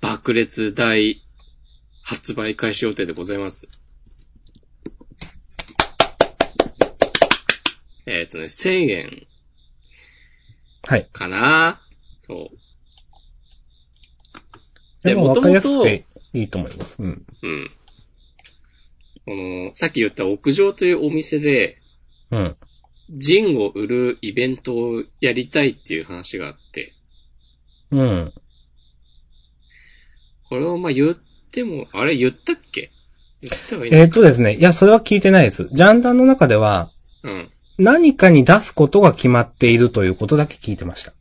[0.00, 1.22] 爆裂大
[2.02, 3.68] 発売開始予定でございます。
[8.06, 9.26] えっ、とね、1000円
[10.82, 11.08] はい。
[11.12, 11.80] かな
[12.20, 12.59] そう。
[15.02, 16.96] でも分かりやすく元々ていいと思います。
[17.00, 17.26] うん。
[17.42, 17.70] うん。
[19.24, 21.78] この、さっき言った屋上というお店で、
[22.30, 22.56] うん。
[23.10, 26.94] ジンを売るイベントをやりたいっていう話があって、
[27.90, 28.32] うん。
[30.48, 31.16] これをまあ言っ
[31.50, 32.90] ても、あれ言ったっけ？
[33.40, 35.68] 言った方がいいのえっ、とですね、いや、それは聞いてないです。
[35.72, 36.90] ジャンダンの中では、
[37.22, 37.50] うん。
[37.78, 41.12] 何かに出すことが決まっているということだけ聞いてました。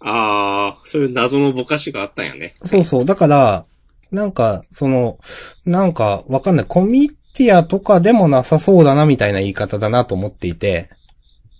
[0.00, 2.54] ああ、そういう謎のぼかしがあったんやね。
[2.64, 3.04] そうそう。
[3.04, 3.64] だから、
[4.10, 5.18] なんか、その、
[5.64, 6.66] なんか、わかんない。
[6.66, 10.88] コミティアとかでもなさそうだな、みたいな言い方だなと思っていて、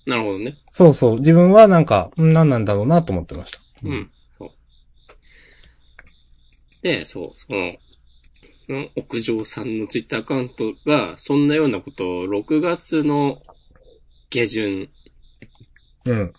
[0.09, 0.57] なるほどね。
[0.73, 1.19] そうそう。
[1.19, 3.59] 自分はなんか、ん何なんだろうなと思ってました。
[3.85, 4.11] うん。
[4.39, 4.51] そう。
[6.81, 7.77] で、そう、その、
[8.67, 13.43] その屋上さんのツイッターアカウントが、そんなようなことを6月の
[14.31, 14.89] 下旬、
[16.07, 16.33] うん。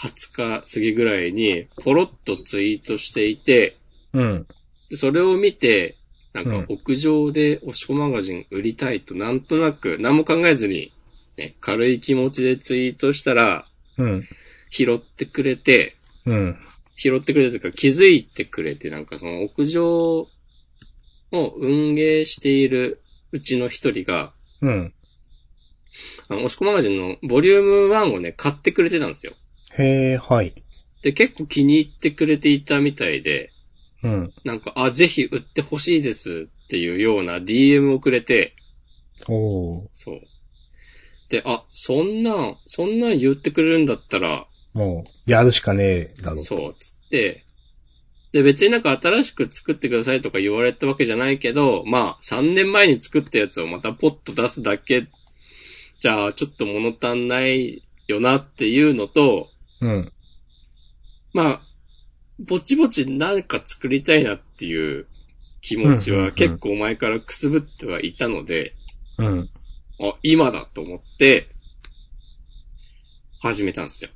[0.00, 3.76] 20日過ぎぐらいに、ポロッとツイートしていて、
[4.12, 4.46] うん。
[4.90, 5.96] でそれを見て、
[6.32, 10.92] なんかうん屋上でおしこマガジン売りたいとなんとなく何も考えずに、
[11.36, 14.28] ね、軽い気持ちでツイートしたら、うん。
[14.70, 15.96] 拾ってくれて、
[16.26, 16.58] うん。
[16.96, 20.28] 拾ってくれてというか気づいてくれて、なんかその屋上
[21.32, 24.94] を運営しているうちの一人が、うん。
[26.28, 29.32] あの、おしこマガジンのボリューム1をね、買ってくれてたんですよ。
[29.78, 30.54] へえ、はい。
[31.02, 33.52] で、結構気に入ってくれていたみたいで、
[34.02, 34.32] うん。
[34.44, 38.54] なんか、あ、ぜひ売ってほしいですっていうような DM をくれて、
[39.28, 39.88] おー。
[39.94, 40.20] そう。
[41.28, 46.38] で、あ、そんなん、そんなん言ってくれるんだったら、もう、やるしかねえだろう。
[46.38, 47.44] そう、つって、
[48.32, 55.06] で、別になんか新しく作ってくださいとか言われたわけじゃないけど、まあ、3年前に作ったやつをまたポッと出すだけ、
[55.98, 59.48] じゃあ、ちょっと物足んないよなっていうのと、
[59.80, 60.12] うん。
[61.32, 61.60] まあ、
[62.38, 65.06] ぼちぼちなんか作りたいなっていう
[65.60, 68.74] 気持ちはうんうんうん結構前からくすぶってはいたので、
[69.18, 69.50] うん。
[70.00, 71.48] あ、今だと思って、
[73.40, 74.10] 始めたんですよ。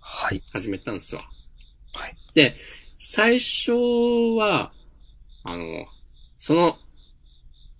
[0.00, 0.42] はい。
[0.52, 1.22] 始めたんすわ。
[1.92, 2.16] はい。
[2.34, 2.56] で、
[2.98, 3.72] 最初
[4.36, 4.72] は、
[5.44, 5.86] あの、
[6.38, 6.78] その、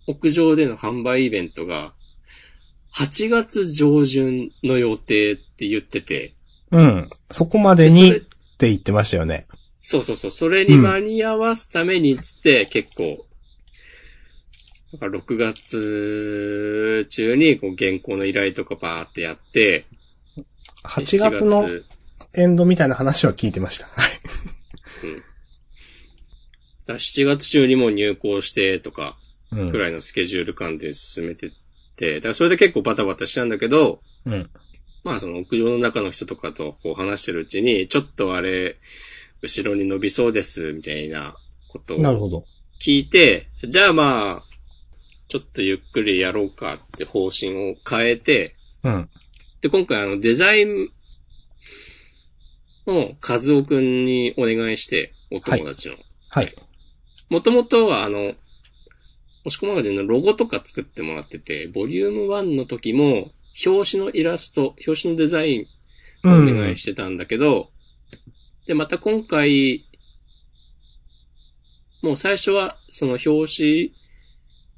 [0.07, 1.95] 屋上での販売イベントが、
[2.95, 6.35] 8月上旬の予定って言ってて、
[6.71, 7.09] うん。
[7.31, 8.21] そこまでにっ
[8.59, 9.47] て言ってましたよね。
[9.81, 13.27] そうそうそう、それに間に合わすためにつって、結構、
[14.93, 19.87] だから6月中にこう原稿の依頼とかバーってやって、
[20.85, 21.83] 8月の7
[22.35, 23.87] エンドみたいな話は聞いてました。
[23.87, 24.11] はい。
[25.05, 25.17] うん。
[25.17, 25.25] だか
[26.87, 29.17] ら7月中にもう入校してとか、
[29.51, 31.57] うんくらいのスケジュール感で進めてって、
[31.97, 34.51] だからそれで結構バタバタしたんだけど、うん。
[35.05, 38.77] まあその屋上の中の人とかとこう話してるうちに、ちょっとあれ、
[39.43, 41.37] 後ろに伸びそうです、みたいな
[41.69, 42.45] ことをなるほど。
[42.81, 44.45] 聞いて、じゃあまあ、
[45.29, 49.09] ちょっとゆっくりやろうかって方針を変えて、うん。
[49.61, 50.89] で、今回あのデザイン
[52.87, 55.97] を和夫くんにお願いして、お友達の。
[56.31, 56.55] はい。
[57.31, 58.35] もともとはあの、
[59.45, 63.33] もしこマガジンのロゴとか作ってもらってて、ボリューム1の時も、
[63.67, 67.71] 表紙のイラスト、表紙のデザインをお願いしてたんだけど、
[68.67, 69.85] で、また今回、
[72.03, 73.93] もう最初はその表紙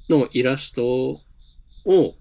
[0.09, 1.21] のイラスト
[1.85, 2.15] を、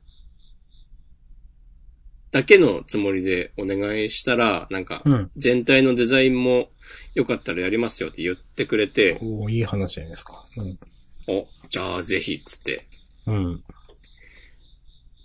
[2.31, 5.31] だけのつもりでお願いしたら、なんか、うん。
[5.37, 6.69] 全体のデザインも
[7.15, 10.45] よかったらやりますよって言ってくれて、おーいい話じゃないですか。
[10.57, 10.79] うん。
[11.29, 12.87] お、じゃあぜひ、つって。
[13.27, 13.65] うん。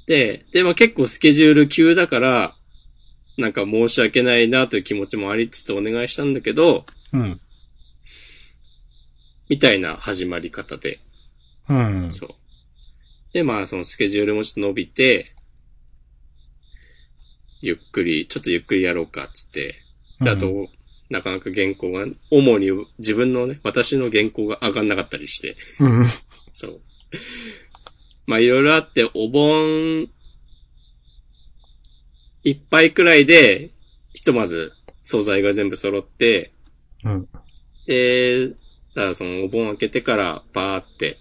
[0.07, 2.55] で、で、まあ結構スケジュール急だから、
[3.37, 7.35] なんか申し訳ないなという気持ちもありつつお願いしたんだけど、うん。
[9.47, 10.99] みたいな始まり方で、
[11.69, 12.11] うん。
[12.11, 12.29] そう。
[13.33, 15.33] で、まあそのスケジュールもちょっと伸びて、
[17.61, 19.75] ゆっくり、ちょっとゆっくりやろうか、つって。
[20.21, 20.69] であと、
[21.09, 26.05] なかなか原稿が、主に自分のね、私の原稿が上がんなかったりして、うん。
[26.59, 26.81] そう。
[28.27, 30.09] まあいろいろあって、お盆、
[32.43, 33.71] いっぱいくらいで、
[34.13, 36.51] ひとまず素材が全部揃って、
[37.05, 37.29] うん。
[37.85, 38.59] で、だか
[38.95, 41.17] らそのお盆開けてからバーって、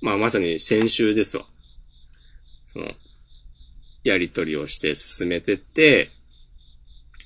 [0.00, 1.44] まあまさに先週ですわ。
[2.66, 2.92] その、
[4.04, 6.10] やりとりをして進めてって、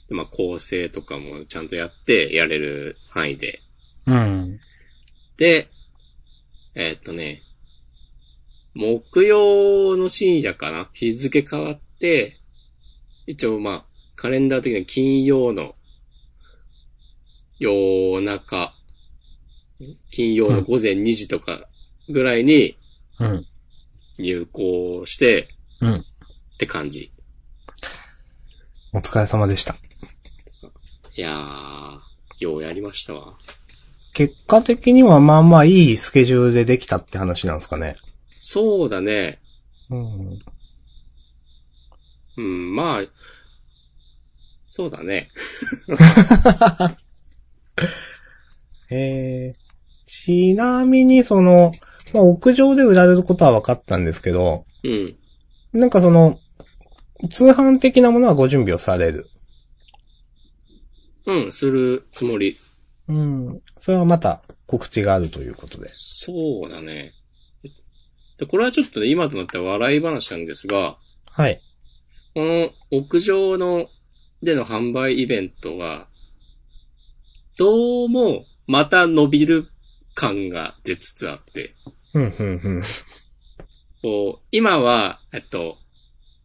[0.08, 3.60] でまあ構成とかもちゃんとやってやれる範囲で。
[4.06, 4.60] うん。
[5.36, 5.68] で、
[6.74, 7.42] えーっとね、
[8.74, 10.88] 木曜の深夜かな？
[10.92, 12.40] 日付変わって、
[13.26, 13.84] 一応まあ、
[14.16, 15.74] カレンダー的には金曜の
[17.58, 18.74] 夜中、
[20.10, 21.68] 金曜の午前2時とか
[22.08, 22.76] ぐらいに
[23.18, 23.46] うん。
[24.18, 25.48] 入校して、
[25.80, 26.04] うんっ
[26.58, 27.10] て感じ。
[28.92, 29.76] お疲れ様でした。
[31.16, 31.98] いやー、
[32.38, 33.32] ようやりましたわ。
[34.12, 37.96] 結果的にはまあまあいいスケジュールでできたって話なんですかね。
[38.38, 39.38] そうだね。
[39.90, 40.38] うん。
[42.36, 43.02] うん、まあ、
[44.68, 45.30] そうだね。
[48.90, 49.58] えー、
[50.06, 51.72] ちなみにその、
[52.12, 55.16] まあ屋上で売られることは分かったんですけど、うん。
[55.72, 56.38] なんかその、
[57.30, 59.28] 通販的なものはご準備をされる？
[61.26, 62.56] うん、するつもり。
[63.10, 63.62] うん。
[63.78, 65.90] それはまた告知があるということで。
[65.94, 66.32] そ
[66.66, 67.12] うだね。
[68.38, 70.96] で、これはちょっとね、今となっては笑い話なんですが、
[71.26, 71.60] はい。
[72.34, 73.88] この屋上の、
[74.42, 76.08] での販売イベントは、
[77.58, 79.68] どうも、また伸びる
[80.14, 81.74] 感が出つつあって、
[82.14, 82.82] うん、うん、うん。
[84.02, 85.76] こう、今は、えっと、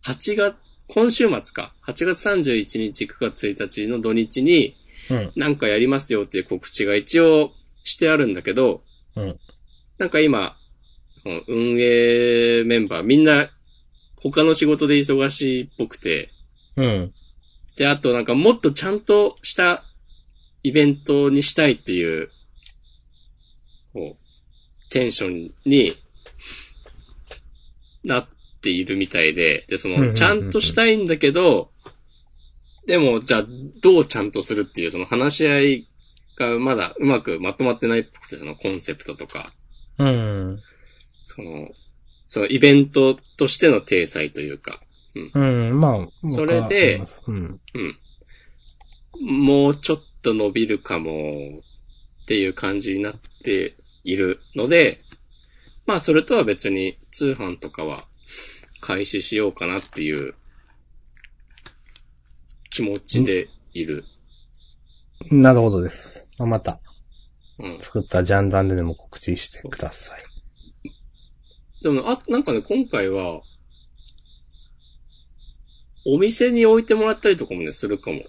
[0.04, 0.56] 8月、
[0.88, 4.76] 今週末か、8月31日、9月1日の土日に、
[5.10, 5.32] うん。
[5.36, 7.52] なんかやりますよっていう告知が一応
[7.84, 8.82] してあるんだけど、
[9.16, 9.40] うん
[9.98, 10.58] なんか今、
[11.48, 13.50] 運営メンバーみんな
[14.22, 16.32] 他の仕事で忙しいっぽくて、
[16.76, 17.14] うん。
[17.78, 19.84] で、あとなんかもっとちゃんとした
[20.64, 22.30] イベントにしたいっていう、
[23.94, 25.94] こう、テンションに
[28.04, 28.28] なっ
[28.62, 31.72] ているみたいで、で、その、ちゃんとしたいんだけど、
[32.88, 33.46] でも、じゃあ、
[33.82, 35.88] どうちゃんとするっていう、その話し合い
[36.38, 39.54] がまだうまくまとまってないっぽくて、そのコンセプトとか、
[39.98, 40.62] うん。
[41.26, 41.70] その、
[42.28, 44.80] そのイベントとしての体裁というか、
[45.34, 45.80] うん。
[45.80, 47.60] まあ、それでうん。
[47.74, 47.98] うん。
[49.22, 51.32] もうちょっと伸びるかも
[52.24, 53.14] っていう感じになっ
[53.44, 55.00] ているので、
[55.86, 58.06] まあそれとは別に通販とかは
[58.82, 60.36] 開始しようかなっていう
[62.76, 64.04] 気持ちでいる。
[65.32, 66.30] なるほどです。
[66.38, 66.82] まあまた、
[67.58, 67.80] うん。
[67.80, 70.22] 作ったジャンダンででも告知してください。
[71.82, 73.42] でも、あ、なんかね、今回は、
[76.06, 78.18] お店に置いてもらったりとかもね、するかも。
[78.18, 78.26] へ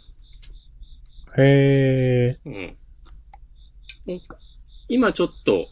[1.39, 2.39] え。
[2.45, 2.77] うん。
[4.87, 5.67] 今ちょっと、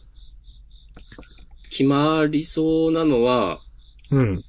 [1.69, 3.61] 決まりそうなのは、
[4.11, 4.43] うん。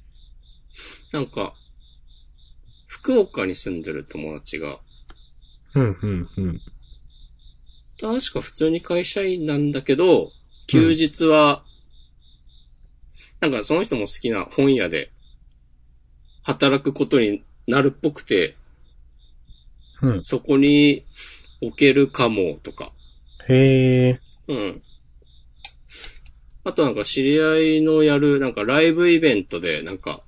[1.13, 1.53] なんか、
[2.87, 4.79] 福岡に住んでる友達が、
[5.75, 6.61] うん、うん、うん。
[7.99, 10.31] 確か普通に会社員なんだけど、
[10.67, 11.63] 休日は、
[13.39, 15.11] なんかその人も好きな本屋で、
[16.43, 18.55] 働くことになるっぽくて、
[20.01, 20.23] うん。
[20.23, 21.05] そこに
[21.61, 22.91] 置けるかもとか、
[23.49, 24.19] へえ。
[24.47, 24.81] うん。
[26.63, 30.21] あとなんか知り合いのやるなんかライブイベントでなんか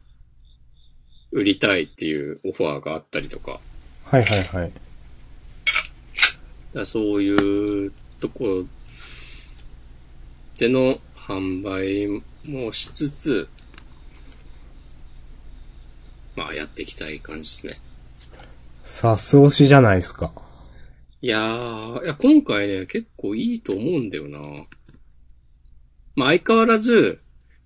[1.32, 3.60] 売りたいっていうオファーがあったりとか、
[4.06, 4.72] はいはいはい。
[6.74, 8.66] だそういうところ
[10.58, 13.48] での販売もしつつ、
[16.36, 17.82] まあやっていきたい感じですね。
[18.84, 20.34] さす押しじゃないですか。
[21.22, 24.40] いやー、いや今回ね、結構いいと思うんだよな。
[26.16, 27.22] まあ相変わらず、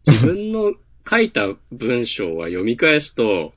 [0.05, 0.73] 自分の
[1.09, 3.53] 書いた文章は読み返すと、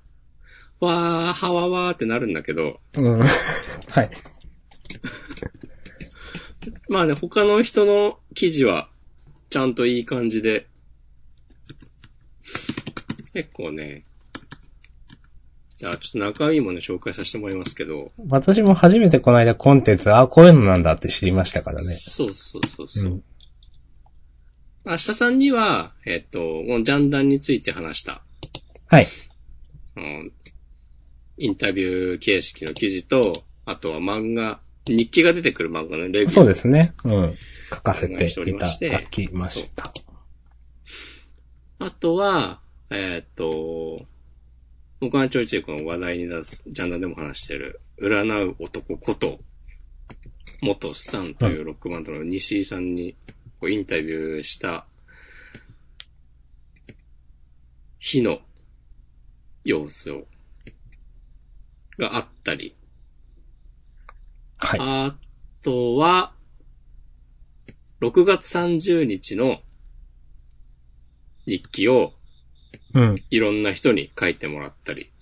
[0.80, 3.20] わー、はわわーってなるんだけど、うん。
[3.20, 3.26] は
[4.02, 4.10] い。
[6.88, 8.88] まあね、他の人の記事は、
[9.48, 10.66] ちゃんといい感じで、
[13.32, 14.02] 結構ね、
[15.76, 21.84] じゃあちょっと中身もね、紹介させてもらいますけど、私も初めてこの間コンテンツ、あ、こういうのなんだって知りましたからね。
[21.84, 23.12] そうそうそうそう。
[23.12, 23.22] うん
[24.86, 28.22] 明日さんには、えっと、もうジャンダンについて話した、
[28.86, 29.06] はい。
[29.96, 30.32] うん
[31.38, 36.28] インタビュー形式の記事と、あとは漫画、日記が出てくる漫画のレビュー。
[36.28, 36.94] そうですね。
[37.04, 37.34] うん。
[37.68, 39.92] 書かせていしておりいたましてだきました。
[41.80, 44.06] あとは、えーっと、
[45.00, 49.40] 僕がちょいちょいこの話題に出す、ジャンダンでも話してる、占う男こと、
[50.62, 54.86] 元スタンというロックバンドの西井さんにこうインタビューした
[57.98, 58.38] 日の
[59.64, 60.26] 様子を、
[61.98, 62.76] があったり、
[64.58, 64.80] はい。
[64.80, 65.14] あ
[65.62, 66.32] とは、
[68.00, 69.60] 6月30日の
[71.46, 72.12] 日記を
[72.96, 73.22] うん。
[73.30, 75.12] いろんな人に書いてもらったり、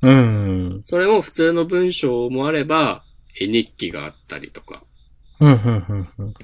[0.00, 0.82] うん。
[0.86, 3.04] それも普通の文章もあれば、
[3.38, 4.82] 絵日記があったりとか、
[5.38, 6.34] うん、うん、うんうん。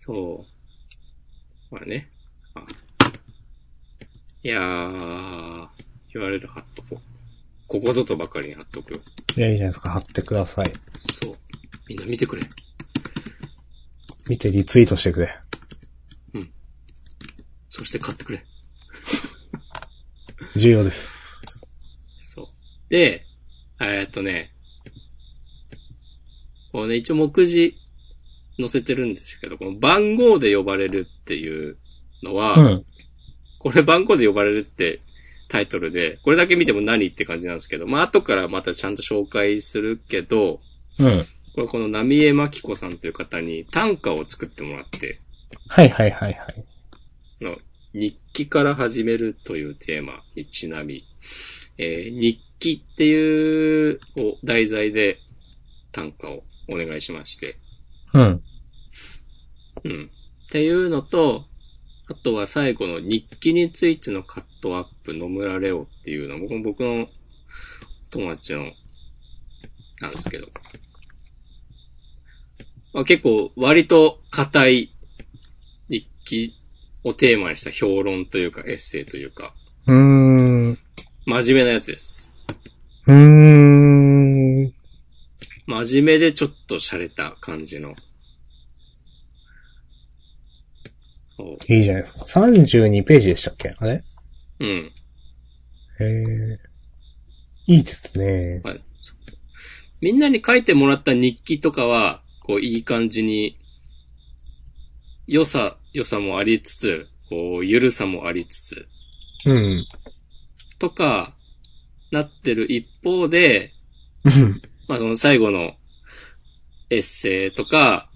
[0.00, 0.44] そ
[1.70, 1.74] う。
[1.74, 2.10] まあね。
[2.54, 2.66] あ
[4.42, 5.68] いやー、
[6.12, 6.98] 言われる貼っとこう。
[7.68, 9.00] ここぞとばかりに貼っとくよ。
[9.36, 9.90] いや、いいじゃないですか。
[9.90, 10.66] 貼ってください。
[10.98, 11.34] そう。
[11.88, 12.42] みんな見てくれ。
[14.28, 15.38] 見てリツイートしてくれ。
[17.80, 18.44] そして買ってくれ。
[20.56, 21.40] 重要です。
[22.18, 22.46] そう。
[22.90, 23.24] で、
[23.80, 24.52] えーっとね、
[26.72, 27.78] こうね、一応目次
[28.60, 31.76] 載せてるんですけど、この番号で呼ばれるっていう
[32.22, 32.84] のは、うん。
[33.58, 35.00] ここれ番号で呼ばれるって
[35.48, 40.60] タイトルで、これだけ見ても何って感じなんですけど、まあ後からまたちゃんと紹介するけど、
[40.98, 41.26] うん。
[41.54, 45.20] これこの浪江真紀子さんという方に短歌を作ってもらって、
[45.68, 46.64] はいはいはいはい。
[47.40, 47.56] の
[47.92, 51.04] 日記から始めるというテーマにちなみ、
[51.78, 53.98] えー日記っていう
[54.44, 55.18] 題材で
[55.92, 57.56] 短歌をお願いしまして、
[58.12, 58.42] うん。
[59.84, 60.10] うん。
[60.48, 61.44] っていうのと、
[62.08, 67.08] あとは最後の日記についてのカットアップ、野村レオっていうのも、僕の
[68.10, 68.72] 友達の、
[70.00, 70.48] なんですけど。
[72.92, 74.92] まあ、結構割と硬い
[75.88, 76.54] 日記
[77.04, 79.54] をテーマにした評論というかエッセイというか、
[79.86, 80.72] うーん。
[80.72, 80.78] う
[81.26, 82.32] 真面目なやつです。
[83.06, 84.72] ーん。
[85.66, 87.90] 真面目でちょっと洒落た感じの。
[87.90, 87.96] そう
[91.68, 92.24] いいじゃないですか。
[92.40, 93.74] 32ページでしたっけ？
[93.78, 94.04] あれ？
[94.60, 94.68] うん。
[94.68, 94.92] へ
[96.00, 96.58] え。
[97.66, 98.60] いいですね。
[98.64, 98.80] はい
[100.02, 103.58] みんなに書いてもらった日記とかは、こう、いい感じに、
[105.26, 108.88] 良さ、良さもありつつ、こう、ゆるさもありつつ、
[109.44, 109.86] うん。
[110.78, 111.36] とか、
[112.10, 113.74] なってる一方で、
[114.24, 114.62] うん。
[114.88, 115.74] まあ、その最後の
[116.88, 118.08] エッセイとか、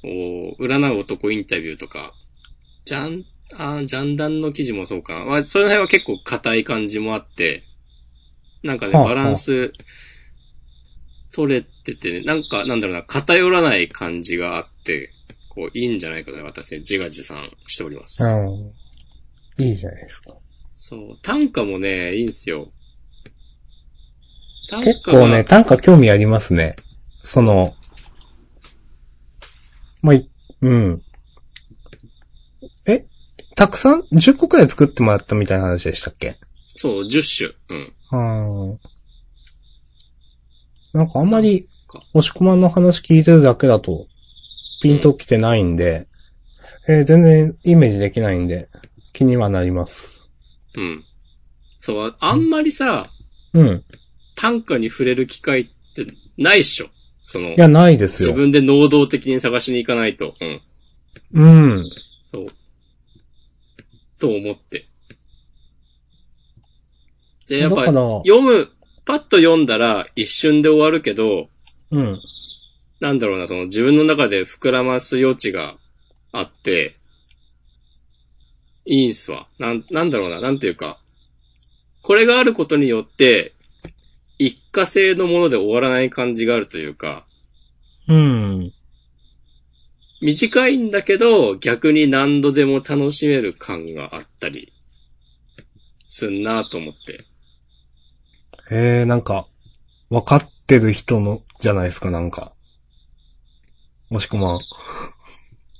[0.00, 2.14] こう、占う男インタビューとか、
[2.86, 5.24] じゃん、あージャンダンの記事もそうかな。
[5.24, 7.64] まあ、その辺は結構硬い感じもあって、
[8.62, 9.72] なんかね、バランス、
[11.32, 15.10] 取れてて、なんか、なんだろうな、偏らない感じがあって、
[15.48, 18.22] こう、いいんじゃないかと私ね、自画自賛しております。
[18.22, 19.64] うん。
[19.64, 20.34] いいじゃないですか。
[20.76, 22.70] そう、短歌もね、いいんすよ。
[24.70, 26.76] 短結構ね、短歌興味ありますね。
[27.18, 27.74] その、
[30.02, 30.30] まあ、い
[30.60, 31.02] うん。
[33.56, 36.36] えたくさん ?10 個くらい作ってもらったみたいな話でしたっけ？
[36.74, 37.80] そう、10種。
[38.12, 38.70] うん。
[38.70, 38.80] うん。
[40.92, 44.06] なんかあんまりか、押し込まんの話聞いてるだけだと、
[44.82, 46.06] ピンときてないんで、
[46.88, 48.68] えー全然イメージできないんで、
[49.12, 50.28] 気にはなります。
[50.76, 51.04] うん。
[51.80, 53.06] そう、あんまりさ、
[53.54, 53.84] うん。
[54.34, 55.64] 短歌に触れる機会っ
[55.94, 56.06] て
[56.36, 56.88] ないっしょ。
[57.24, 58.36] そのい、や、ないです自よ。
[58.36, 60.34] 分で能動的に探しに行かないと。
[61.32, 61.42] うん。
[61.42, 61.46] う
[61.80, 61.90] ん。
[62.26, 62.46] そう。
[64.18, 64.88] と思って。
[67.48, 68.70] で、やっぱ、読む、
[69.04, 71.48] パッと読んだら一瞬で終わるけど、
[71.90, 72.20] うん。
[73.00, 75.76] なんだろうな、その自分の中で膨らます余地が
[76.32, 76.96] あって、
[78.84, 79.48] いいんすわ。
[79.58, 80.98] なん、なんだろうな、なんていうか、
[82.02, 83.54] これがあることによって、
[84.38, 87.26] 一過性のもので終わらない感じがあるというか、
[88.08, 88.72] うん。
[90.20, 94.72] 短いんだけど、逆に何度でも楽しめる感があったり、
[96.08, 97.24] すんなと思って。
[98.70, 99.46] えー、なんか、
[100.08, 102.52] わかってる人の、じゃないですか、なんか。
[104.08, 104.56] もしくまん。
[104.58, 104.60] い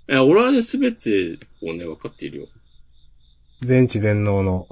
[0.08, 2.48] や、俺はね、すべてをね、分かっているよ。
[3.62, 4.68] 全知全能の。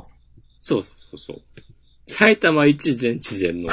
[0.61, 1.43] そうそうそうそう。
[2.07, 3.71] 埼玉一全知全能。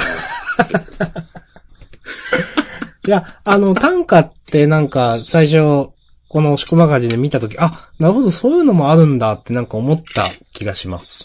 [3.06, 5.90] いや、あの、短歌ってなんか、最初、
[6.28, 11.24] この押し込まがじで見たとき、あ、なるほど、そういうのもあるんだってなんか思った気がします。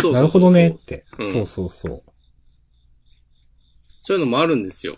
[0.00, 1.04] そうそうそうそうなるほどねって。
[1.18, 2.02] うんそうそうそう。
[4.00, 4.96] そういうのもあるんですよ。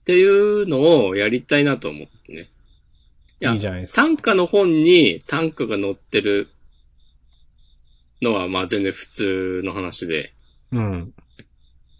[0.00, 2.50] っていうのをやりたいなと思ってね。
[3.40, 4.02] いやいいじゃないですか。
[4.02, 6.48] 短歌の本に短歌が載ってる
[8.20, 10.34] のはまあ全然普通の話で。
[10.72, 11.14] うん。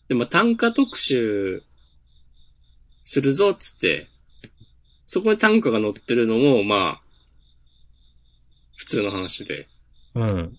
[0.09, 1.63] でも短歌特集
[3.05, 4.09] するぞっつって、
[5.07, 7.03] そこに短歌が載ってるのもまあ、
[8.77, 9.69] 普通の話で。
[10.15, 10.57] うん。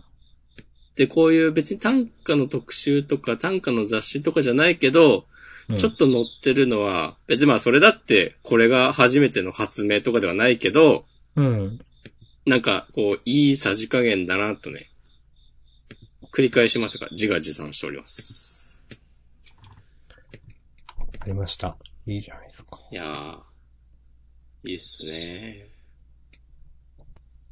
[0.95, 5.25] で、こういう別に短歌の特集とか短歌の雑誌とかじゃないけど、
[5.69, 11.05] うんちょっと載ってるのは、別にまあそれだって、これが初めての発明とかではないけど、
[11.37, 11.79] うん。
[12.45, 14.91] なんか、こう、いいさじ加減だなとね、
[16.33, 18.85] 繰り返しましたが、自画自賛しております。
[21.21, 21.77] ありました。
[22.05, 22.77] いいじゃないですか。
[22.91, 25.67] いやー、いいっすね。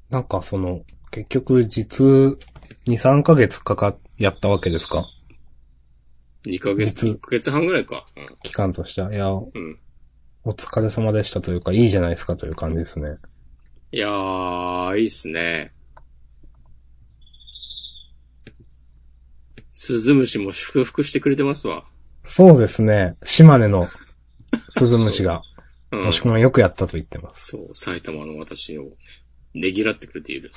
[0.10, 2.38] なんかその、結局実、2、
[2.86, 5.06] 3ヶ月かか、やったわけですか
[6.46, 8.06] 2ヶ月、実1ヶ月半ぐらいか。
[8.44, 9.14] 期間としては。
[9.14, 9.52] いや、うん。
[9.54, 9.80] うん。
[10.44, 13.18] お疲れ様でしたというか、いいじゃないですかという感じですね。
[13.92, 15.72] いやー、いいっすね。
[19.72, 21.86] スズムシも祝福してくれてますわ。
[22.24, 23.16] そうですね。
[23.24, 23.86] 島根の
[24.70, 25.42] スズムシが、
[25.92, 27.48] うんもしくはよくやったと言ってます。
[27.48, 28.92] そう、埼玉の私を、
[29.54, 30.54] ねぎらってくれている。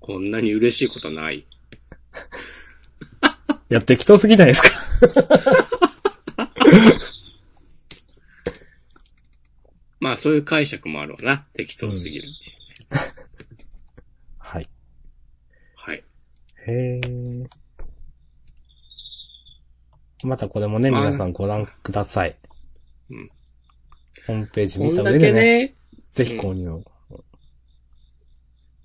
[0.00, 1.38] こんなに嬉しいことはない。
[1.38, 1.46] い
[3.68, 4.68] や、適当すぎないですか？
[10.00, 11.38] まあ、そういう解釈もあるわな。
[11.54, 12.64] 適当すぎるっていうね。
[14.38, 14.68] はい。
[15.76, 16.02] はい。
[16.66, 17.46] へー。
[20.24, 22.36] またこれもね、あ皆さんご覧ください。
[23.12, 23.30] うん。
[24.26, 25.74] ホームページ見た上でね、けね、
[26.12, 26.82] ぜひ購入を。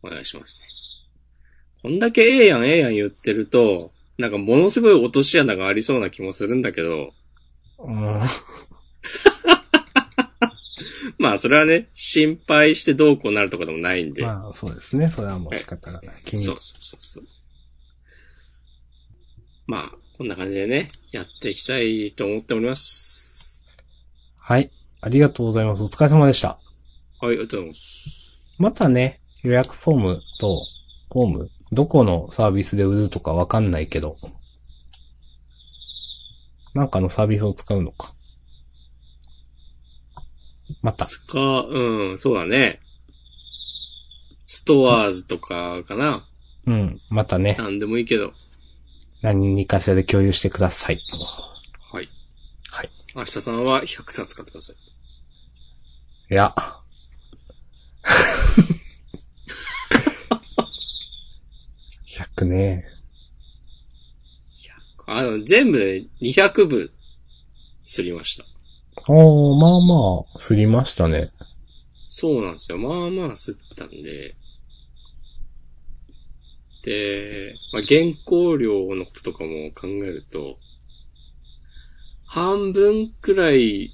[0.04, 0.68] お願いしますね。
[1.82, 7.14] こんだけええやんええやん言ってると、なんかものすごい落とし穴がありそうな気もするんだけど、
[7.80, 7.95] うん。
[11.20, 14.24] まあそれはね、心配してどうこうなるとかでもないんで。
[14.24, 15.10] まあ、そうですね。
[15.10, 16.22] それはもう仕方がない。
[16.26, 17.28] 君そうそうそうそう。
[19.68, 23.47] まあ、こんな感じでね、やっていきたいと思っております。
[24.48, 24.72] はい。
[25.02, 25.84] ありがとうございます。
[25.84, 26.57] お疲れ様でした。
[27.19, 28.40] はい、ありがとうございます。
[28.57, 30.64] またね、予約フォームと、
[31.11, 34.15] フォームどこのサービスで売るとかわかんないけど。
[36.74, 38.14] なんかのサービスを使うのか。
[40.82, 41.06] また。
[41.07, 42.80] つか、うん、そうだね。
[44.45, 46.26] ストアーズとかかな。
[46.68, 47.02] うん。
[47.10, 48.32] またね、なんでもいいけど。
[49.22, 50.99] 何かしらで共有してください。
[53.18, 53.26] はい。
[53.26, 54.76] 明日さんは100冊買ってください。
[56.30, 56.53] いや。
[62.35, 62.85] 100ね。
[65.10, 66.91] あの、全部で200部、
[67.85, 68.45] すりました。
[69.07, 71.31] おー、まあまあ、すりましたね。
[72.10, 72.77] そうなんですよ。
[72.77, 74.35] まあまあ吸ったんで。
[76.84, 80.60] で、まあ、原稿料のこととかも考えると、
[82.28, 83.94] 半分くらい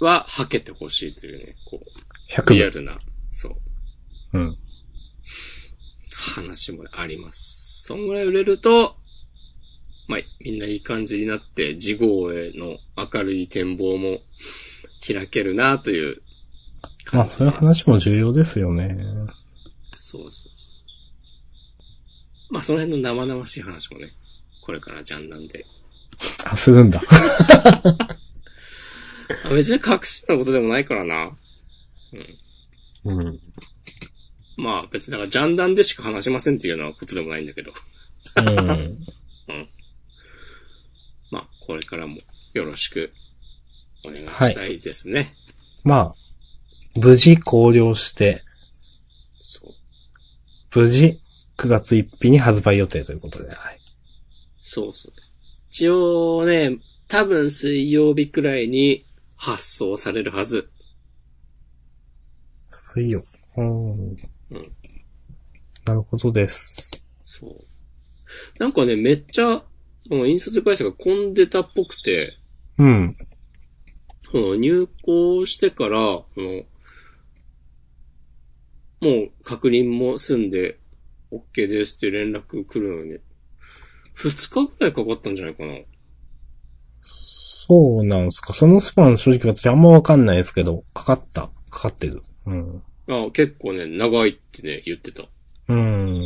[0.00, 2.54] ははけてほしいというね、こう、100部。
[2.54, 2.96] リアルな、
[3.30, 3.48] そ
[4.32, 4.58] う、うん。
[6.12, 7.84] 話もあります。
[7.86, 8.96] そんぐらい売れると、
[10.08, 14.18] まあ、みんないい感じになって、次号への明るい展望も
[15.06, 16.22] 開けるなという
[17.12, 17.28] まあ。
[17.28, 18.96] そういう話も重要ですよね。
[19.90, 20.72] そうそうそ
[22.50, 22.52] う。
[22.52, 24.08] まあ、その辺の生々しい話もね、
[24.62, 25.64] これからジャンなんで。
[26.44, 27.00] あ、するんだ。
[29.44, 31.36] あ 別に隠すようなことでもないからな。
[33.04, 33.40] うん。
[34.56, 37.72] まあ、別にだからジャンダンでしか話しませんっていうようなことでもないんだけど。
[38.36, 39.06] うん。
[41.30, 42.18] まあ、これからも
[42.54, 43.12] よろしく
[44.04, 45.34] お願いしたいですね。
[45.84, 46.14] まあ、
[46.98, 48.42] 無事考慮して、
[49.40, 49.74] そう。
[50.74, 51.20] 無事
[51.58, 53.80] 9月1日に発売予定ということで、はい。
[54.62, 55.12] そうそう。
[55.76, 59.04] 一応ね、多分水曜日くらいに
[59.36, 60.70] 発送されるはず。
[62.70, 63.20] 水曜。
[63.58, 63.90] うん。
[63.92, 64.16] うん。
[65.84, 67.02] なるほどです。
[67.22, 67.60] そう。
[68.58, 69.62] なんかね、めっちゃ、
[70.08, 72.38] 印刷会社が混んでたっぽくて、
[72.78, 73.14] うん。
[74.32, 76.24] この入校してから、も
[79.02, 80.78] う確認も済んで、
[81.30, 83.18] OK ですって連絡来るのに、
[84.16, 85.78] 2日ぐらいかかったんじゃないかな。
[87.68, 88.52] そうなんすか。
[88.54, 91.50] そのスパン正直私あんまわかんないですけど、かかった。
[91.70, 92.22] かかってる。
[92.46, 92.82] うん。
[93.08, 95.24] あ結構ね、長いってね、言ってた。
[95.68, 96.22] うん。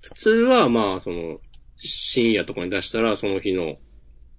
[0.00, 1.38] 普通はまあ、その、
[1.76, 3.76] 深夜とかに出したら、その日の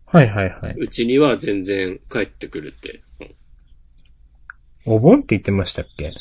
[0.06, 0.76] はいはいはい。
[0.78, 3.02] うちには全然帰ってくるって。
[3.20, 3.36] うん
[4.84, 6.12] お盆って言ってましたっけ？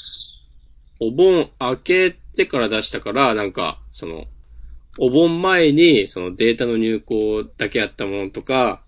[1.01, 4.27] お盆明けてから出したから、なんか、その、
[4.99, 8.83] お盆前に、そのデータの入稿だけあったものとか、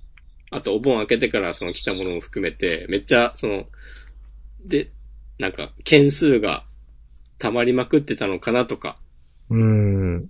[0.50, 3.64] あとお盆明けてからその来たものも含めて、めっちゃ、その、
[4.64, 4.90] で、
[5.38, 6.64] なんか、件数が
[7.38, 8.96] 溜まりまくってたのかなとか、
[9.50, 10.14] うん。
[10.14, 10.28] うん。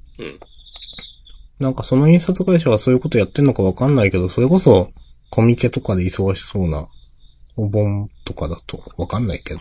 [1.59, 4.93] なんかその印刷会社はそういうことやってんのかわかんないけど、それこそ
[5.31, 6.89] コミケとかで忙しそうな
[7.57, 9.61] お盆とかだとわかんないけど。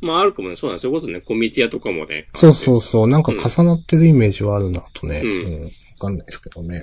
[0.00, 0.90] まああるかもね、そうなんですよ。
[0.90, 2.28] それこそね、コミティアとかもね。
[2.34, 5.22] そうそうそう、なんか重なってるイメージはあるなとね。
[5.24, 5.64] うんうん。
[5.64, 6.82] わかんないですけどね。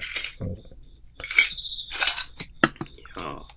[3.18, 3.48] ああ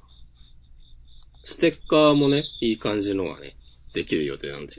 [1.42, 3.56] ステッカーもね、いい感じのがね、
[3.94, 4.74] できる予定なんで。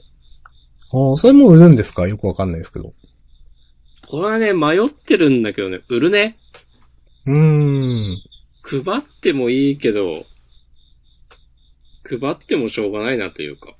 [0.92, 2.08] ああ、それも売るんですか？
[2.08, 2.94] よくわかんないですけど。
[4.08, 6.38] これはね、迷ってるんだけどね、売るね。
[7.26, 8.18] うーん。
[8.64, 10.24] 配ってもいいけど、
[12.08, 13.76] 配ってもしょうがないなというか。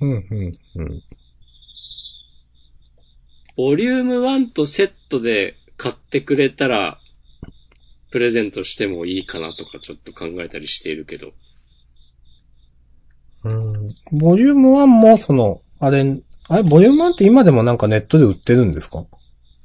[0.00, 1.02] うん、うん、うん。
[3.56, 6.98] ボリューム1とセットで買ってくれたら、
[8.10, 11.32] プレゼントしてもいいかなとかちょっと考えたりしているけど。
[13.44, 13.88] うん。
[14.12, 16.04] ボリューム1も、その、あれ、
[16.48, 19.04] あれ、ボリューム1って今でもなんかネットで売ってるんですか？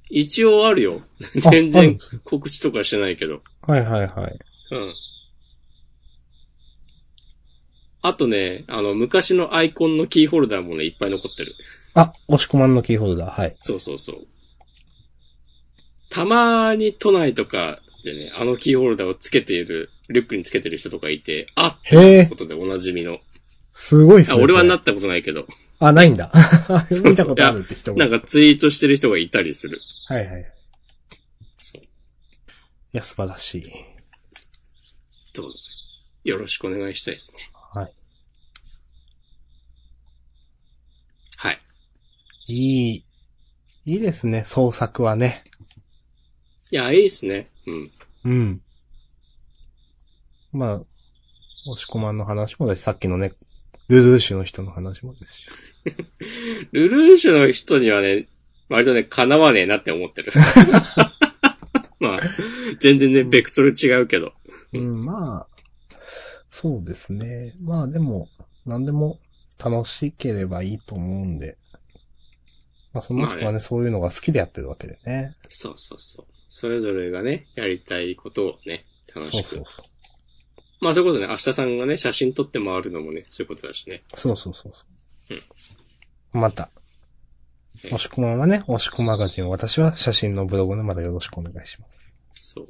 [0.09, 1.01] 一応あるよ。
[1.45, 3.41] あ全然告知とかしてないけど。
[3.61, 4.39] はいはいはい。
[4.71, 4.93] うん。
[8.03, 11.55] あとね、あの、昔のアイコンのキーホルダーもね、いっぱい残ってる。
[11.95, 13.55] あ、押し込まんのキーホルダー、はい。
[13.59, 14.27] そうそうそう。
[16.09, 23.19] たまに都内とかでね、あのキーホルダーをつけている、リュックにつけてる人とかいて、あっへえということでおなじみの。
[23.73, 24.41] すごいっすあ、ね。
[24.41, 25.47] それ俺はなったことないけど、
[25.79, 26.31] あ、ないんだ。
[27.03, 28.05] 見たことあるって人が。
[28.05, 29.81] なんかツイートしてる人がいたりする。
[30.07, 30.41] はいはい。
[30.41, 30.45] い
[31.57, 31.81] そう。
[32.91, 33.63] や、素晴らしい。
[35.33, 35.57] どうぞ。
[36.23, 37.49] よろしくお願いしたいですね。
[37.73, 37.93] はい。
[41.37, 41.59] はい。
[42.47, 43.05] いい、
[43.85, 45.43] いいですね、創作はね。
[46.71, 47.49] いや、いいっすね。
[47.67, 47.91] うん。
[48.25, 48.61] うん。
[50.51, 50.81] まあ、
[51.65, 53.33] 押し込まんの話もだし、さっきのね、
[53.87, 55.45] ルルーシュの人の話もですし。
[56.71, 58.27] ルルーシュの人にはね、
[58.69, 60.31] 割とね、叶わねえなって思ってる。
[61.99, 62.19] まあ、
[62.79, 64.33] 全然ね、ベクトル違うけど。
[64.73, 65.95] うん、まあ、
[66.49, 67.55] そうですね。
[67.61, 68.29] まあでも、
[68.65, 69.19] 何でも
[69.63, 71.57] 楽しければいいと思うんで。
[72.93, 75.35] まあその人はね、まあねそういうのが好きでやってるわけでね。
[75.49, 76.25] そうそうそう。
[76.47, 79.49] それぞれがね、やりたいことをね、楽しく。
[79.49, 79.85] そうそうそう。
[80.81, 84.03] まあそういうことね、明日さんがね、写真撮って回るのもね、そういうことだしね。
[84.13, 84.83] そうそうそうそ
[86.33, 86.37] う。
[86.37, 86.69] また。
[87.85, 91.87] 押し込まんはね、押し込マガジン、私は写真のブログでまだよろしくお願いしま
[92.31, 92.53] す。
[92.53, 92.67] そう。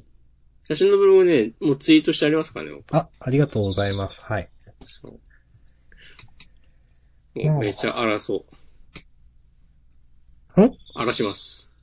[0.64, 4.22] 写真のブログね、もうツイートしてありますからね、僕あ、ありがとうございます。
[4.22, 4.50] はい。
[4.84, 5.20] そう。
[7.44, 8.56] もうめちゃ荒そう。
[10.62, 10.72] ん？
[10.96, 11.74] 荒らします。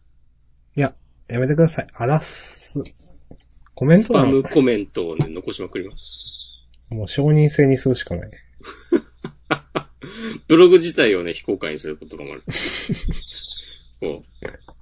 [0.77, 0.95] いや、
[1.29, 1.87] やめてください。
[1.95, 2.83] 荒らす。
[3.75, 6.31] コメンスパムコメントをね、残しまくります。
[6.91, 8.31] もう承認制にするしかない。
[10.49, 12.43] ブログ自体をね、非公開にすることがもある。
[14.01, 14.81] こう。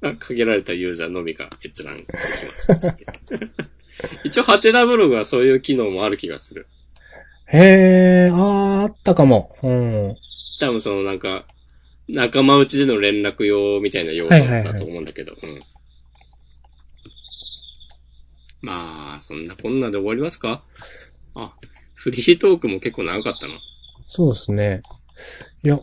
[0.18, 2.08] 限られたユーザーのみが閲覧でき
[2.68, 2.94] ます。
[4.24, 6.66] 一応、ハテナブログはそういう機能もある気がする。
[7.46, 9.56] へー、あー、あったかも。
[9.62, 10.16] うん。
[10.60, 11.46] 多分そのなんか、
[12.08, 15.34] 仲間内での連絡用みたいな用途だと思うんだけど。
[15.42, 15.60] うん。
[18.62, 20.62] まあ、そんなこんなで終わりますか？
[21.34, 21.52] あ、
[21.94, 23.54] フリートークも結構長かったな。
[24.08, 24.82] そうですね。
[25.62, 25.80] いや、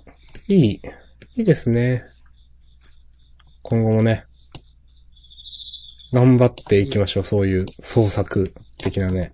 [0.47, 0.81] いい、い
[1.37, 2.03] いですね。
[3.61, 4.25] 今後もね、
[6.11, 7.23] 頑張っていきましょう。
[7.23, 9.33] そういう創作的なね。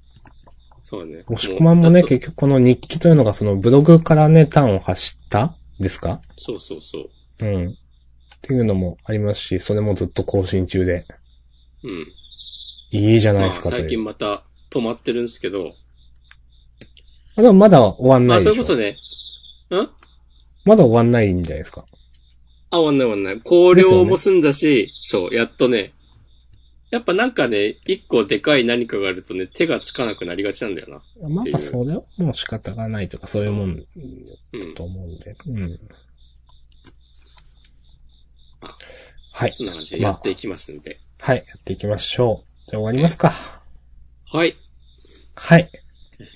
[0.84, 1.24] そうだね。
[1.28, 6.22] 押し込まんもね、う結局この日記というのがそのブログからね、端を発したですか？
[6.38, 7.46] そうそうそう。
[7.46, 7.70] うん。
[7.70, 7.76] っ
[8.42, 11.06] ていうのもありますし、それもずっと更新中で、
[11.84, 12.08] うん。
[12.92, 13.82] いいじゃないまあ、ですかという。
[13.82, 15.74] 最近また止まってるんですけど、
[17.36, 18.64] あでもまだ終わんまあ、ないでしょ。
[18.64, 18.98] それこ
[19.70, 19.90] そね、ん？
[20.66, 21.86] まだ終わんないんじゃないですか。
[22.72, 23.42] あ、終わんない終わんない。
[23.42, 25.94] 考慮も済んだし、そう、やっとね、
[26.92, 31.30] やっぱなんかね、一個でかい何かがあるとね、手がつかなくなりがちなんだよな。
[31.30, 33.86] まあ、それはもう仕方がないとか、そういうもん
[34.54, 34.74] うん。
[34.74, 35.36] と思うんで。
[35.46, 35.80] うん。
[38.62, 38.76] あ
[39.32, 39.54] はい。
[39.54, 41.00] そんな感じでやっていきますんで。
[41.20, 41.38] はい。
[41.38, 42.70] やっていきましょう。
[42.70, 43.62] じゃあ終わりますか。
[44.26, 44.56] はい。
[45.36, 45.70] はい。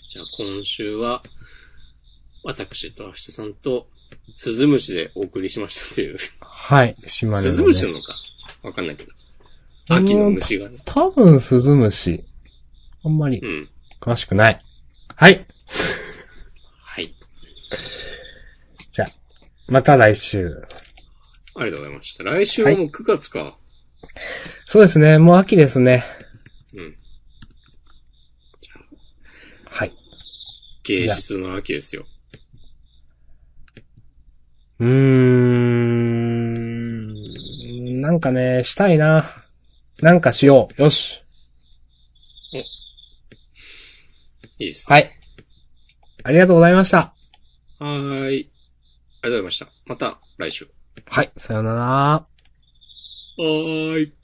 [0.10, 1.24] じゃあ今週は、
[2.44, 3.88] 私と明日さんと、
[4.36, 6.18] スズムシでお送りしましたという。
[6.42, 6.96] はい。
[7.08, 7.50] 島根の、ね。
[7.50, 8.16] スズムシなのか
[8.62, 9.12] わかんないけど。
[9.90, 10.78] 秋の虫がね。
[10.86, 12.24] 多分スズムシ。
[13.04, 13.70] あんまりうん。
[14.00, 14.60] 詳しくない。
[15.16, 15.46] はい。
[16.78, 17.14] はい。
[18.92, 19.10] じゃあ、
[19.68, 20.62] また来週。
[21.56, 22.24] ありがとうございました。
[22.24, 23.58] 来週はもう9月か。
[24.66, 25.18] そうですね。
[25.20, 26.04] もう秋ですね。
[26.74, 26.96] うん。
[29.66, 29.94] はい。
[30.84, 32.06] 芸術の秋ですよ。
[34.80, 35.74] うーん。
[38.02, 39.43] なんかね、したいな。
[40.02, 40.82] なんかしよう。
[40.82, 41.24] よし。
[44.60, 44.94] いいですね。
[44.96, 45.10] はい。
[46.24, 47.14] ありがとうございました。
[47.80, 48.32] はーい。
[48.32, 49.68] ありがとうございました。
[49.86, 50.68] また来週。
[51.06, 51.32] はい。
[51.38, 51.82] さようなら。
[51.82, 54.23] はーい。